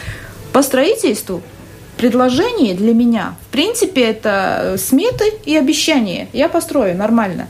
[0.53, 1.41] По строительству
[1.97, 6.27] предложение для меня, в принципе, это сметы и обещания.
[6.33, 7.47] Я построю нормально.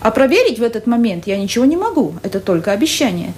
[0.00, 2.14] А проверить в этот момент я ничего не могу.
[2.22, 3.32] Это только обещание.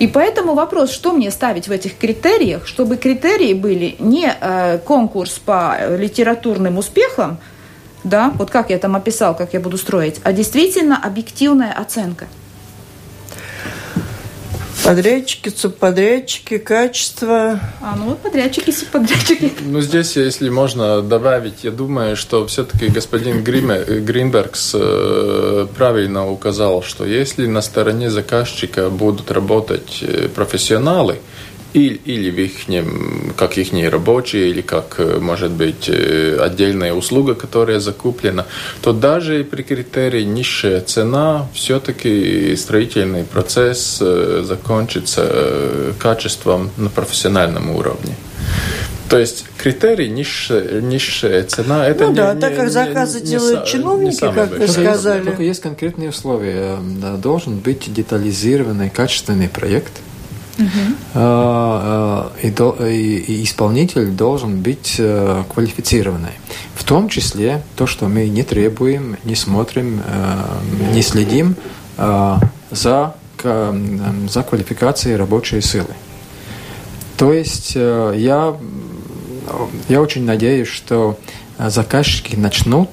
[0.00, 5.38] И поэтому вопрос, что мне ставить в этих критериях, чтобы критерии были не э, конкурс
[5.38, 7.36] по литературным успехам,
[8.02, 12.28] да, вот как я там описал, как я буду строить, а действительно объективная оценка.
[14.90, 17.60] Подрядчики, субподрядчики, качество.
[17.80, 19.52] А ну вот подрядчики, субподрядчики.
[19.60, 26.82] Ну, здесь, если можно добавить, я думаю, что все-таки господин Гриме, Гринбергс э, правильно указал,
[26.82, 31.20] что если на стороне заказчика будут работать э, профессионалы,
[31.72, 37.34] или, или в их, как их рабочие, или как, э, может быть, э, отдельная услуга,
[37.34, 38.46] которая закуплена,
[38.82, 48.14] то даже при критерии низшая цена, все-таки строительный процесс э, закончится качеством на профессиональном уровне.
[49.08, 53.20] То есть критерий низшая, низшая цена это ну не, да, не, так как не, заказы
[53.20, 55.24] не, делают не чиновники, самое как вы сказали.
[55.24, 56.78] Только есть конкретные условия.
[57.20, 59.92] Должен быть детализированный, качественный проект.
[61.14, 66.32] А, а, И, и- исполнитель должен быть э, квалифицированный.
[66.74, 71.56] В том числе то, что мы не требуем, не смотрим, э, не следим
[71.98, 72.36] э,
[72.70, 75.94] за, к- м, за квалификацией рабочей силы.
[77.16, 78.54] То есть э, я,
[79.88, 81.18] я очень надеюсь, что
[81.58, 82.88] э, заказчики начнут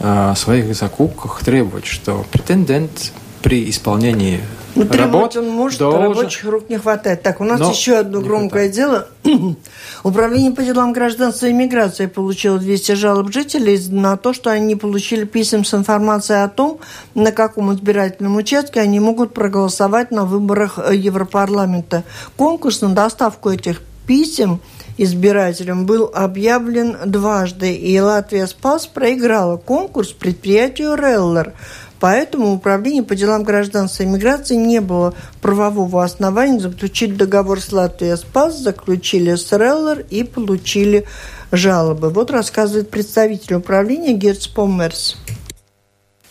[0.00, 3.12] э, своих закупках требовать, что претендент
[3.42, 4.40] при исполнении
[4.78, 7.22] Ну, работ он может, должен- рабочих рук не хватает.
[7.22, 9.08] Так, у нас Но еще одно громкое дело.
[10.04, 15.24] Управление по делам гражданства и миграции получило 200 жалоб жителей на то, что они получили
[15.24, 16.78] писем с информацией о том,
[17.14, 22.04] на каком избирательном участке они могут проголосовать на выборах э, Европарламента.
[22.36, 24.60] Конкурс на доставку этих писем
[24.96, 31.52] избирателям был объявлен дважды, и Латвия Спас проиграла конкурс предприятию «Реллер».
[32.00, 38.16] Поэтому Управление по делам гражданства и миграции не было правового основания заключить договор с Латвией
[38.16, 41.04] Спас, заключили с Реллер и получили
[41.50, 42.10] жалобы.
[42.10, 45.16] Вот рассказывает представитель управления Герц Померс.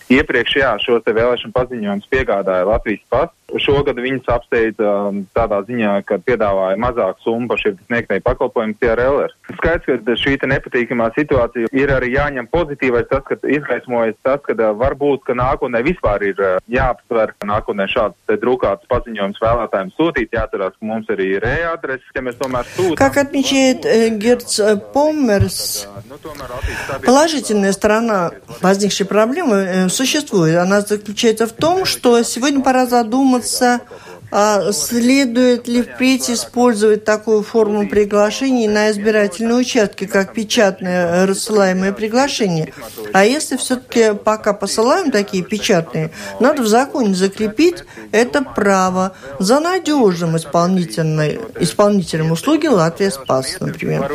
[0.07, 3.35] Iepriekš jā, šo vēlēšanu paziņojumus piegādāja Latvijas pats.
[3.60, 9.34] Šogad viņas apsteidza um, tādā ziņā, ka piedāvāja mazāku summu par šiem sniegtajiem pakalpojumiem TRLR.
[9.58, 14.56] Skaidrs, ka šī te nepatīkamā situācija ir arī jāņem pozitīvais tas, ka izgaismojas tas, ka
[14.56, 19.92] uh, varbūt, ka nākotnē vispār ir uh, jāapsver, ka nākotnē šāds te drukāts paziņojums vēlētājiem
[19.98, 20.32] sūtīt.
[20.32, 22.96] Jāatcerās, ka mums ir arī readreses, ja mēs tomēr sūtām.
[22.96, 30.56] Как отмечает э, Герц э, Померс, Nu, tomēr attīstības Положительная сторона возникшей проблемы э, существует.
[30.56, 33.81] Она заключается в том, что сегодня пора задуматься, задуматься
[34.29, 41.93] а следует ли впредь использовать такую форму приглашений на избирательные участки, как печатное э, рассылаемое
[41.93, 42.73] приглашение.
[43.13, 50.35] А если все-таки пока посылаем такие печатные, надо в законе закрепить это право за надежным
[50.35, 54.11] исполнительной- исполнителем услуги Латвия Спас, например.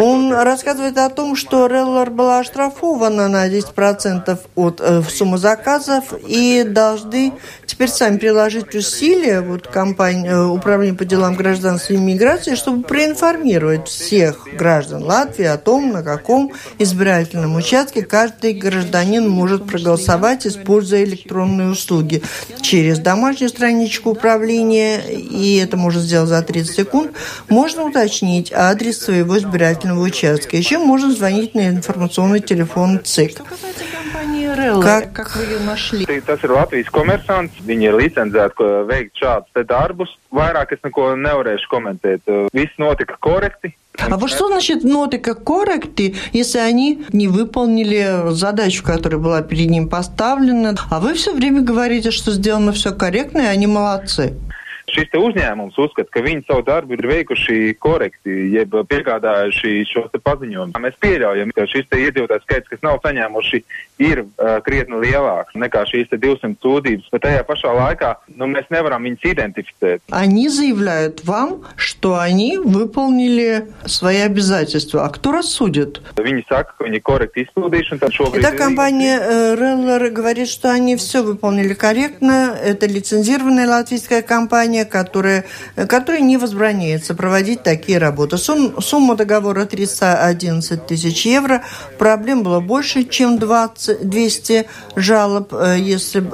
[0.00, 6.64] Он рассказывает о том, что Реллар была оштрафована на 10% от э, суммы заказов и
[6.64, 7.34] должны
[7.66, 12.82] теперь сами приложить усилия задали вот компания, э, Управление по делам гражданства и миграции, чтобы
[12.82, 21.04] проинформировать всех граждан Латвии о том, на каком избирательном участке каждый гражданин может проголосовать, используя
[21.04, 22.22] электронные услуги
[22.60, 27.12] через домашнюю страничку управления, и это можно сделать за 30 секунд,
[27.48, 30.56] можно уточнить адрес своего избирательного участка.
[30.56, 33.42] Еще можно звонить на информационный телефон ЦИК.
[34.82, 36.04] Как, как вы ее нашли?
[36.26, 37.54] Tas ir Latvijas komersants.
[37.64, 40.14] Viņi ir licencēti veikt šādus darbus.
[40.32, 42.24] Vairāk es neko nevarēšu komentēt.
[42.54, 43.74] Viss notika korekti.
[43.98, 49.68] А вот что значит ноты как корректы, если они не выполнили задачу, которая была перед
[49.70, 50.76] ним поставлена?
[50.88, 54.34] А вы все время говорите, что сделано все корректно, и они молодцы.
[54.88, 60.78] Šis uzņēmums uzskata, ka viņi savu darbu ir veikuši korekti, jeb piegādājuši šos paziņojumus.
[60.80, 63.62] Mēs pieļaujam, ka šis iedzīvotājs skaits, kas nav saņēmuši,
[64.04, 69.04] ir uh, krietni lielāks nekā šīs 200 sūdzības, bet tajā pašā laikā nu, mēs nevaram
[69.06, 70.02] viņus identificēt.
[70.10, 75.04] Они заявляют вам, что они выполнили свои обязательства.
[75.04, 76.00] А кто рассудит?
[76.16, 77.98] Viņi saka, ka viņi korekti izpildījuši.
[78.38, 79.18] Итак, компания
[79.54, 82.56] Реллер говорит, что они все выполнили корректно.
[82.62, 85.44] Это лицензированная латвийская компания, компания, которая,
[85.88, 88.36] которая не возбраняется проводить такие работы.
[88.36, 91.62] Сум, сумма договора 311 тысяч евро.
[91.98, 94.66] Проблем было больше, чем 20, 200
[94.96, 95.54] жалоб.
[95.54, 96.24] Э, если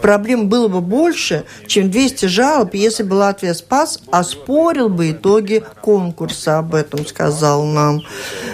[0.00, 6.58] проблем было бы больше, чем 200 жалоб, если бы Латвия Спас оспорил бы итоги конкурса.
[6.58, 8.02] Об этом сказал нам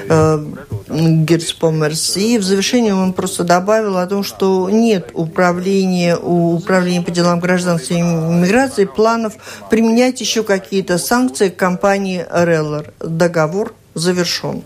[0.09, 0.45] э,
[0.89, 2.17] Герцпомерс.
[2.17, 7.41] И в завершение он просто добавил о том, что нет управления у управления по делам
[7.41, 9.35] гражданства и миграции планов
[9.71, 12.93] применять еще какие-то санкции к компании Реллер.
[13.01, 14.63] Договор завершен.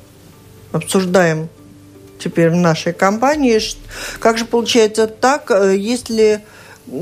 [0.72, 1.48] Обсуждаем
[2.18, 3.60] теперь в нашей компании.
[4.18, 6.42] Как же получается так, э, если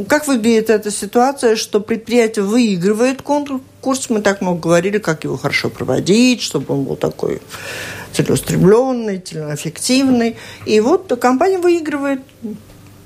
[0.09, 4.09] как выглядит эта ситуация, что предприятие выигрывает конкурс?
[4.09, 7.41] Мы так много говорили, как его хорошо проводить, чтобы он был такой
[8.13, 10.37] целеустремленный, целеэффективный.
[10.67, 12.21] И вот компания выигрывает,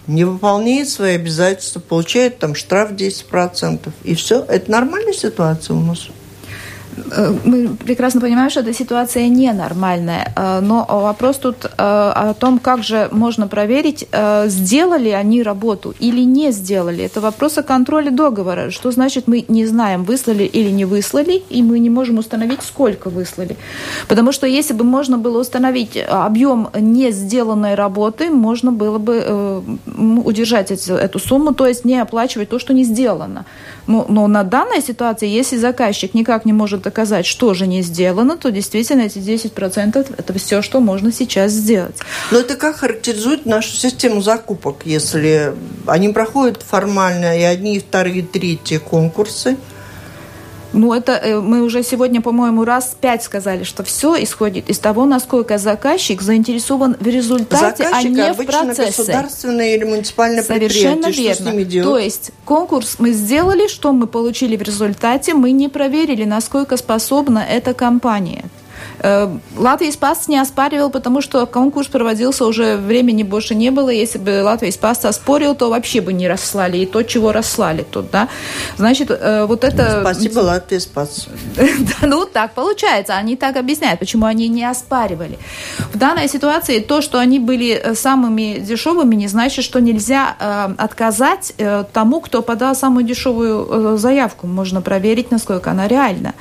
[0.07, 3.91] не выполняет свои обязательства, получает там штраф 10%.
[4.05, 4.45] И все.
[4.45, 6.09] Это нормальная ситуация у нас?
[6.97, 12.59] Э, мы прекрасно понимаем, что эта ситуация ненормальная, э, но вопрос тут э, о том,
[12.59, 14.09] как же можно проверить,
[14.47, 17.05] сделали они работу или не сделали.
[17.05, 18.71] Это вопрос о контроле договора.
[18.71, 23.11] Что значит мы не знаем, выслали или не выслали, и мы не можем установить, сколько
[23.11, 23.57] выслали.
[24.09, 29.63] Потому что если бы можно было установить объем не сделанной работы, можно было бы
[30.25, 33.45] удержать эту сумму, то есть не оплачивать то, что не сделано.
[33.87, 38.37] Но, но на данной ситуации, если заказчик никак не может доказать, что же не сделано,
[38.37, 41.97] то действительно эти 10% это все, что можно сейчас сделать.
[42.31, 45.55] Но это как характеризует нашу систему закупок, если
[45.87, 49.57] они проходят формально и одни, и вторые, и третьи конкурсы–
[50.77, 55.07] ну, это э, мы уже сегодня, по-моему, раз пять сказали, что все исходит из того,
[55.07, 58.87] насколько заказчик заинтересован в результате, Заказчик а не в процессе.
[58.87, 61.23] государственное или муниципальное Совершенно предприятие.
[61.23, 61.35] верно.
[61.35, 61.89] Что с ними делать?
[61.89, 67.39] То есть конкурс мы сделали, что мы получили в результате, мы не проверили, насколько способна
[67.39, 68.45] эта компания.
[69.01, 73.91] Э, Латвия Спас не оспаривал, потому что конкурс проводился уже, времени больше не было.
[73.91, 76.79] Если бы Латвия Спас оспорил, то вообще бы не расслали.
[76.79, 78.29] И то, чего расслали тут, да.
[78.77, 80.01] Значит, э, вот это...
[80.01, 81.29] Спасибо, Латвия Спас.
[82.03, 83.15] Ну, так получается.
[83.15, 85.39] Они так объясняют, почему они не оспаривали.
[85.93, 90.37] В данной ситуации то, что они были э, самыми дешевыми, не значит, что нельзя
[90.79, 91.55] отказать
[91.93, 94.47] тому, кто подал самую дешевую заявку.
[94.47, 96.35] Можно проверить, насколько она реальна.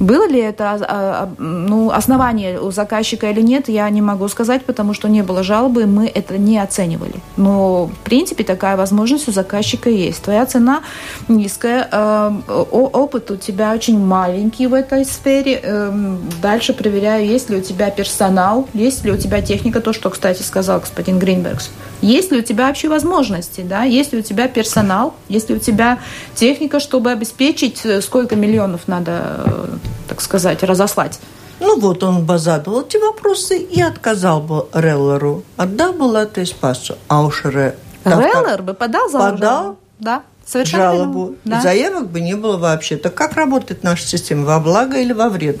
[0.00, 4.64] Было ли это а, а, ну, основание у заказчика или нет, я не могу сказать,
[4.64, 7.14] потому что не было жалобы, мы это не оценивали.
[7.36, 10.22] Но, в принципе, такая возможность у заказчика есть.
[10.22, 10.82] Твоя цена
[11.26, 15.60] низкая, а, опыт у тебя очень маленький в этой сфере.
[15.62, 20.10] Эм, дальше проверяю, есть ли у тебя персонал, есть ли у тебя техника, то, что,
[20.10, 21.70] кстати, сказал господин Гринбергс.
[22.00, 23.82] Есть ли у тебя вообще возможности, да?
[23.82, 25.98] Есть ли у тебя персонал, есть ли у тебя
[26.34, 29.66] техника, чтобы обеспечить, э, сколько миллионов надо, э,
[30.08, 31.18] так сказать, разослать?
[31.60, 35.42] Ну вот он бы задал эти вопросы и отказал бы Реллеру.
[35.56, 36.96] Отдал бы Латвии Спасу.
[37.08, 37.76] А уж Ре...
[38.04, 41.34] Реллер бы подал за Подал да, совершенно жалобу.
[41.44, 41.60] Да.
[41.60, 42.96] Заявок бы не было вообще.
[42.96, 44.44] Так как работает наша система?
[44.44, 45.60] Во благо или во вред,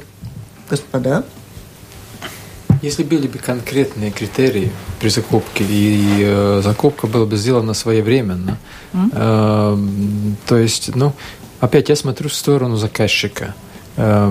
[0.70, 1.24] господа?
[2.80, 4.70] Если были бы конкретные критерии
[5.00, 8.56] при закупке, и э, закупка была бы сделана своевременно,
[8.92, 11.12] mm э, то есть, ну,
[11.58, 13.54] опять я смотрю в сторону заказчика.
[14.00, 14.30] Э,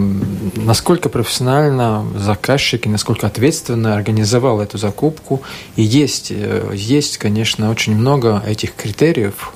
[0.56, 5.42] насколько профессионально заказчик и насколько ответственно организовал эту закупку.
[5.76, 9.54] И есть, э, есть, конечно, очень много этих критериев,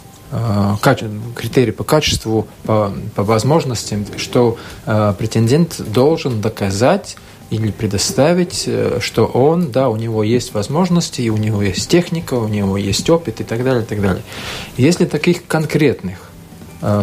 [1.35, 7.17] критерии по качеству, по, по возможностям, что претендент должен доказать
[7.49, 8.65] или предоставить,
[9.01, 13.41] что он, да, у него есть возможности, у него есть техника, у него есть опыт
[13.41, 14.23] и так далее, и так далее.
[14.77, 16.19] Если таких конкретных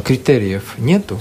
[0.04, 1.20] критериев нету,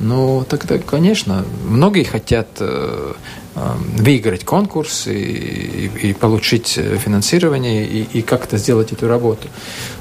[0.00, 3.14] ну, тогда, конечно, многие хотят э,
[3.54, 3.60] э,
[3.98, 9.48] выиграть конкурс и, и, и получить финансирование и, и как-то сделать эту работу.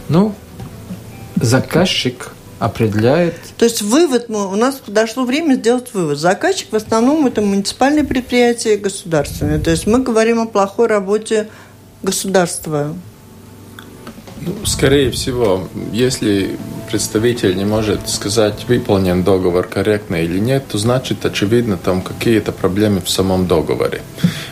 [0.09, 0.35] Ну,
[1.35, 3.35] заказчик определяет.
[3.57, 6.17] То есть вывод, у нас подошло время сделать вывод.
[6.17, 9.59] Заказчик в основном это муниципальные предприятия государственные.
[9.59, 11.49] То есть мы говорим о плохой работе
[12.01, 12.95] государства
[14.45, 16.57] ну, скорее всего, если
[16.95, 23.01] представитель не может сказать, выполнен договор корректно или нет, то значит, очевидно, там какие-то проблемы
[23.01, 24.01] в самом договоре.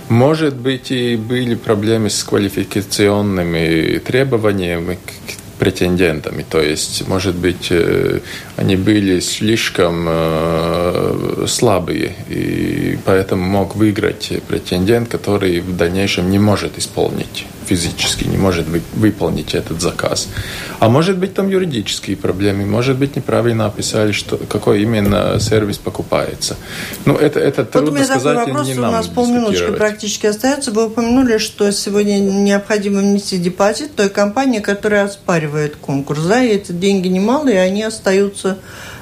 [0.09, 6.43] Может быть, и были проблемы с квалификационными требованиями к претендентами.
[6.49, 8.19] То есть, может быть, э,
[8.57, 16.77] они были слишком э, слабые, и поэтому мог выиграть претендент, который в дальнейшем не может
[16.77, 20.27] исполнить физически не может вы, выполнить этот заказ.
[20.79, 26.55] А может быть там юридические проблемы, может быть неправильно описали, что, какой именно сервис покупается.
[27.05, 29.71] Ну, это, это трудно вот у меня сказать, такой вопрос, не у нам нас полминутки
[29.71, 30.71] практически остается.
[30.71, 36.21] Вы упомянули, что сегодня необходимо внести депозит той компании, которая оспаривает конкурс.
[36.23, 38.57] Да, и эти деньги немалые, они остаются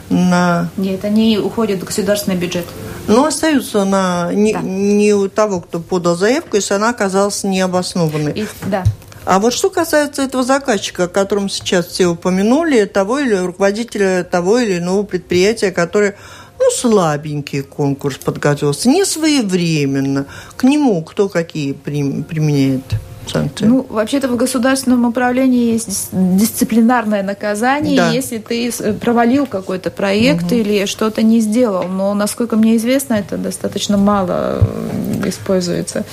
[0.10, 0.70] на...
[0.78, 2.66] Нет, они уходят в государственный бюджет.
[3.08, 4.62] Но остаются на не, да.
[4.62, 8.32] не у того, кто подал заявку, если она оказалась необоснованной.
[8.34, 8.84] И, да.
[9.26, 14.60] А вот что касается этого заказчика, о котором сейчас все упомянули, того или руководителя того
[14.60, 16.16] или иного предприятия, которое
[16.60, 20.26] ну, слабенький конкурс подготовился, не своевременно.
[20.56, 22.84] К нему кто какие применяет?
[23.32, 23.66] Санкции?
[23.66, 28.12] Ну, вообще-то в государственном управлении есть дисциплинарное наказание, да.
[28.12, 30.56] если ты провалил какой-то проект угу.
[30.56, 31.88] или что-то не сделал.
[31.88, 36.06] Но, насколько мне известно, это достаточно мало э, используется.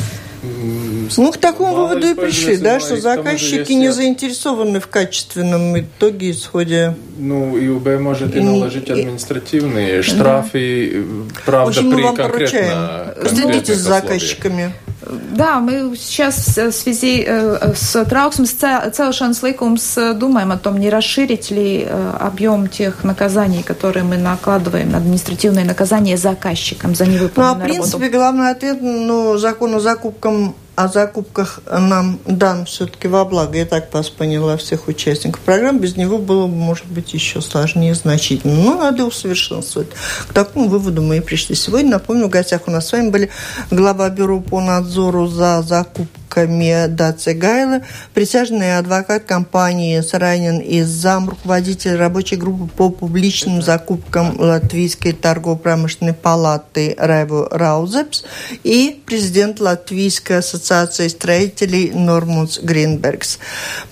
[1.17, 6.95] Ну, к такому выводу и пришли, да, что заказчики не заинтересованы в качественном итоге исходе.
[7.17, 11.05] Ну, ИУБ может и наложить административные штрафы,
[11.45, 14.73] правда, при конкретно Следите за заказчиками.
[15.07, 18.57] Да, мы сейчас в связи э, с трauksmes
[18.93, 24.97] celšanas likums думаем о том, не расширить ли э, объем тех наказаний, которые мы накладываем,
[24.97, 27.59] административные наказания заказчикам за невыполненную.
[27.59, 28.19] Ну, а в принципе, работу.
[28.19, 33.59] главный ответ, ну, закон о закупкам о закупках нам дан все-таки во благо.
[33.59, 35.81] Я так вас поняла всех участников программы.
[35.81, 38.55] Без него было бы, может быть, еще сложнее значительно.
[38.55, 39.89] Но надо усовершенствовать.
[40.29, 41.91] К такому выводу мы и пришли сегодня.
[41.91, 43.31] Напомню, в гостях у нас с вами были
[43.73, 47.81] глава бюро по надзору за закупками Даци Гайла,
[48.15, 56.95] присяжный адвокат компании Саранин и зам руководитель рабочей группы по публичным закупкам Латвийской торгово-промышленной палаты
[56.97, 58.25] Райву Раузепс
[58.63, 60.68] и президент Латвийской ассоциации
[61.09, 63.39] строителей Нормунс Гринбергс.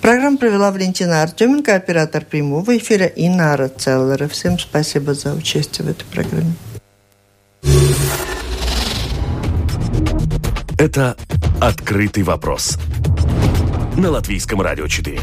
[0.00, 4.28] Программу провела Валентина Артеменко, оператор прямого эфира и Нара Целлера.
[4.28, 6.52] Всем спасибо за участие в этой программе.
[10.78, 11.16] Это
[11.60, 12.78] «Открытый вопрос»
[13.96, 15.20] на Латвийском радио 4.